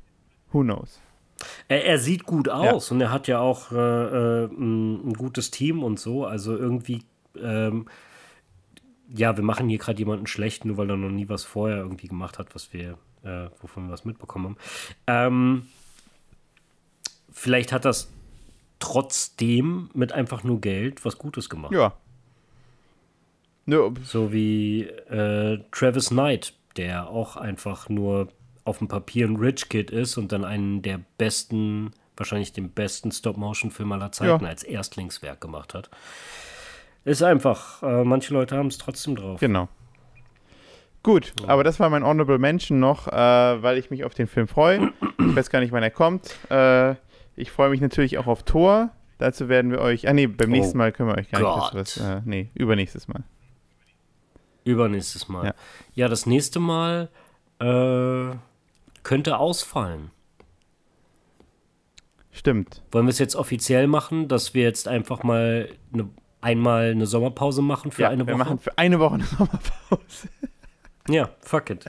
[0.53, 1.01] Who knows?
[1.69, 2.95] Er, er sieht gut aus ja.
[2.95, 6.25] und er hat ja auch äh, äh, ein, ein, gutes Team und so.
[6.25, 7.03] Also irgendwie,
[7.41, 7.87] ähm,
[9.13, 12.09] ja, wir machen hier gerade jemanden schlecht, nur weil er noch nie was vorher irgendwie
[12.09, 14.57] gemacht hat, was wir, äh, wovon wir was mitbekommen haben.
[15.07, 15.67] Ähm,
[17.33, 18.11] vielleicht hat das
[18.79, 21.73] trotzdem mit einfach nur Geld was Gutes gemacht.
[21.73, 21.95] Ja,
[23.67, 23.91] Nö.
[24.05, 28.29] So wie äh, Travis Knight, der auch einfach nur
[28.65, 33.11] auf dem Papier ein Rich Kid ist und dann einen der besten, wahrscheinlich den besten
[33.11, 34.51] Stop-Motion-Film aller Zeiten ja.
[34.51, 35.91] als Erstlingswerk gemacht hat.
[37.05, 39.41] Ist einfach, äh, manche Leute haben es trotzdem drauf.
[39.41, 39.69] Genau.
[41.03, 41.49] Gut, ja.
[41.49, 44.91] aber das war mein Honorable Mention noch, äh, weil ich mich auf den Film freue.
[45.19, 46.35] Ich weiß gar nicht, wann er kommt.
[46.51, 46.95] Äh,
[47.37, 48.91] ich freue mich natürlich auch auf Thor.
[49.19, 50.09] Dazu werden wir euch.
[50.09, 51.75] Ah, nee, beim oh nächsten Mal können wir euch gar Gott.
[51.75, 51.97] nicht was.
[51.99, 53.25] Äh, nee, übernächstes Mal.
[54.65, 55.47] Übernächstes Mal.
[55.47, 55.55] Ja,
[55.95, 57.11] ja das nächste Mal
[57.61, 58.37] äh,
[59.03, 60.11] könnte ausfallen.
[62.33, 62.83] Stimmt.
[62.91, 66.09] Wollen wir es jetzt offiziell machen, dass wir jetzt einfach mal eine,
[66.45, 68.33] einmal eine Sommerpause machen für ja, eine Woche?
[68.33, 70.29] Wir machen für eine Woche eine Sommerpause.
[71.09, 71.87] ja, fuck it.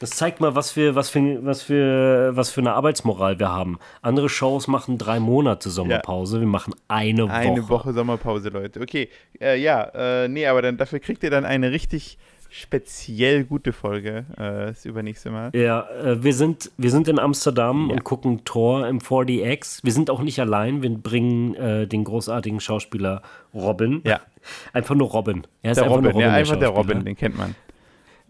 [0.00, 3.78] Das zeigt mal, was für, was für, was für, was für eine Arbeitsmoral wir haben.
[4.02, 6.40] Andere Shows machen drei Monate Sommerpause, ja.
[6.40, 7.32] wir machen eine Woche.
[7.32, 8.80] Eine Woche Sommerpause, Leute.
[8.80, 9.08] Okay,
[9.40, 12.18] äh, ja, äh, nee, aber dann dafür kriegt ihr dann eine richtig
[12.54, 15.50] speziell gute Folge äh, das übernächste Mal.
[15.54, 17.94] Ja, äh, wir, sind, wir sind in Amsterdam ja.
[17.94, 19.80] und gucken Tor im 4DX.
[19.82, 24.02] Wir sind auch nicht allein, wir bringen äh, den großartigen Schauspieler Robin.
[24.04, 24.20] Ja.
[24.72, 25.46] Einfach nur Robin.
[25.62, 27.56] Er ist der einfach Robin, Robin, ja, einfach der Robin, den kennt man.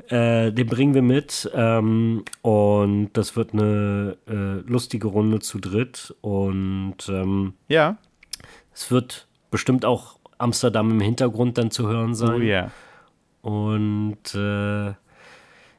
[0.09, 6.15] Äh, den bringen wir mit ähm, und das wird eine äh, lustige Runde zu dritt
[6.21, 7.99] und ähm, ja.
[8.73, 12.41] Es wird bestimmt auch Amsterdam im Hintergrund dann zu hören sein.
[12.41, 12.71] Oh ja.
[13.45, 14.87] Und äh,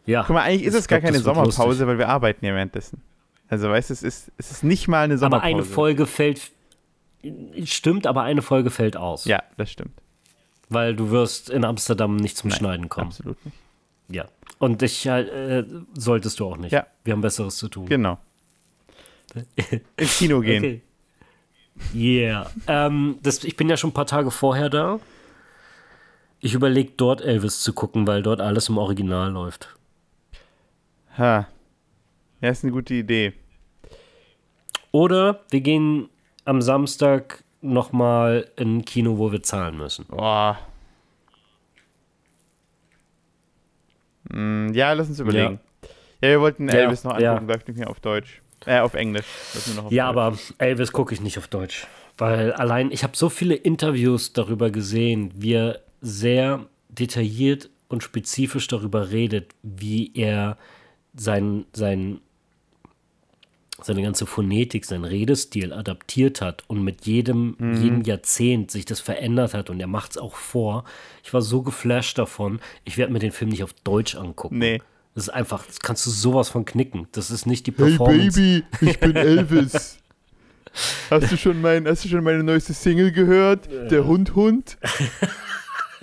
[0.06, 0.24] ja.
[0.24, 1.88] Guck mal, eigentlich ist es gar keine Sommerpause, lustig.
[1.88, 3.02] weil wir arbeiten ja währenddessen.
[3.48, 5.42] Also weißt du, es ist, es ist nicht mal eine Sommerpause.
[5.42, 6.52] Aber eine Folge fällt,
[7.64, 9.26] stimmt, aber eine Folge fällt aus.
[9.26, 10.00] Ja, das stimmt.
[10.70, 13.08] Weil du wirst in Amsterdam nicht zum Nein, Schneiden kommen.
[13.08, 13.58] Absolut nicht.
[14.10, 14.26] Ja.
[14.60, 15.64] Und dich äh,
[15.96, 16.72] solltest du auch nicht.
[16.72, 16.86] Ja.
[17.04, 17.88] Wir haben Besseres zu tun.
[17.88, 18.20] Genau.
[19.98, 20.64] Ins Kino gehen.
[20.64, 20.82] Okay.
[21.96, 22.52] Yeah.
[22.68, 25.00] Ähm, das, ich bin ja schon ein paar Tage vorher da.
[26.46, 29.76] Ich überlege dort Elvis zu gucken, weil dort alles im Original läuft.
[31.18, 31.48] Ha.
[32.40, 33.34] Ja, ist eine gute Idee.
[34.92, 36.08] Oder wir gehen
[36.46, 40.06] am Samstag nochmal in ein Kino, wo wir zahlen müssen.
[40.06, 40.60] Boah.
[44.32, 45.60] Hm, ja, lass uns überlegen.
[46.22, 47.54] Ja, wir wollten Ja, Elvis noch angucken, ja.
[47.54, 48.44] läuft nicht mehr auf Deutsch.
[48.68, 49.26] Äh, auf Englisch.
[49.84, 50.18] auf Ja, Deutsch.
[50.18, 51.88] aber Elvis gucke ich nicht auf Deutsch.
[52.20, 58.68] Weil allein, ich habe so viele Interviews darüber gesehen, wie er sehr detailliert und spezifisch
[58.68, 60.58] darüber redet, wie er
[61.16, 62.20] sein, sein,
[63.82, 67.82] seine ganze Phonetik, seinen Redestil adaptiert hat und mit jedem, Mhm.
[67.82, 70.84] jedem Jahrzehnt sich das verändert hat und er macht es auch vor.
[71.24, 74.60] Ich war so geflasht davon, ich werde mir den Film nicht auf Deutsch angucken.
[74.60, 74.82] Nee.
[75.14, 77.08] Das ist einfach, das kannst du sowas von knicken.
[77.14, 78.40] Das ist nicht die Hey Performance.
[78.40, 79.98] Baby, ich bin Elvis.
[81.10, 83.70] Hast du schon mein, hast du schon meine neueste Single gehört?
[83.72, 84.78] Der Hund Hund?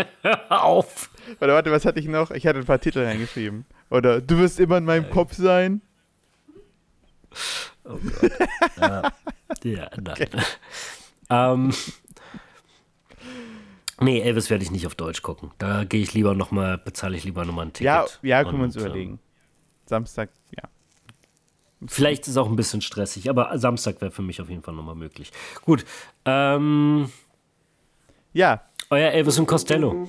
[0.49, 1.11] Auf!
[1.41, 2.31] Oder warte, was hatte ich noch?
[2.31, 3.65] Ich hatte ein paar Titel reingeschrieben.
[3.91, 5.83] Oder Du wirst immer in meinem Kopf sein.
[9.65, 10.29] Ja, nein.
[11.31, 11.73] Ähm,
[14.01, 15.51] nee, Elvis werde ich nicht auf Deutsch gucken.
[15.59, 17.85] Da gehe ich lieber nochmal, bezahle ich lieber nochmal ein Ticket.
[17.87, 19.19] Ja, ja, können wir uns Und, ähm, überlegen.
[19.87, 20.69] Samstag, ja.
[21.87, 24.75] Vielleicht ist es auch ein bisschen stressig, aber Samstag wäre für mich auf jeden Fall
[24.75, 25.33] nochmal möglich.
[25.65, 25.85] Gut,
[26.25, 27.11] ähm,
[28.33, 28.63] Ja,
[28.93, 30.07] euer Elvis und Costello.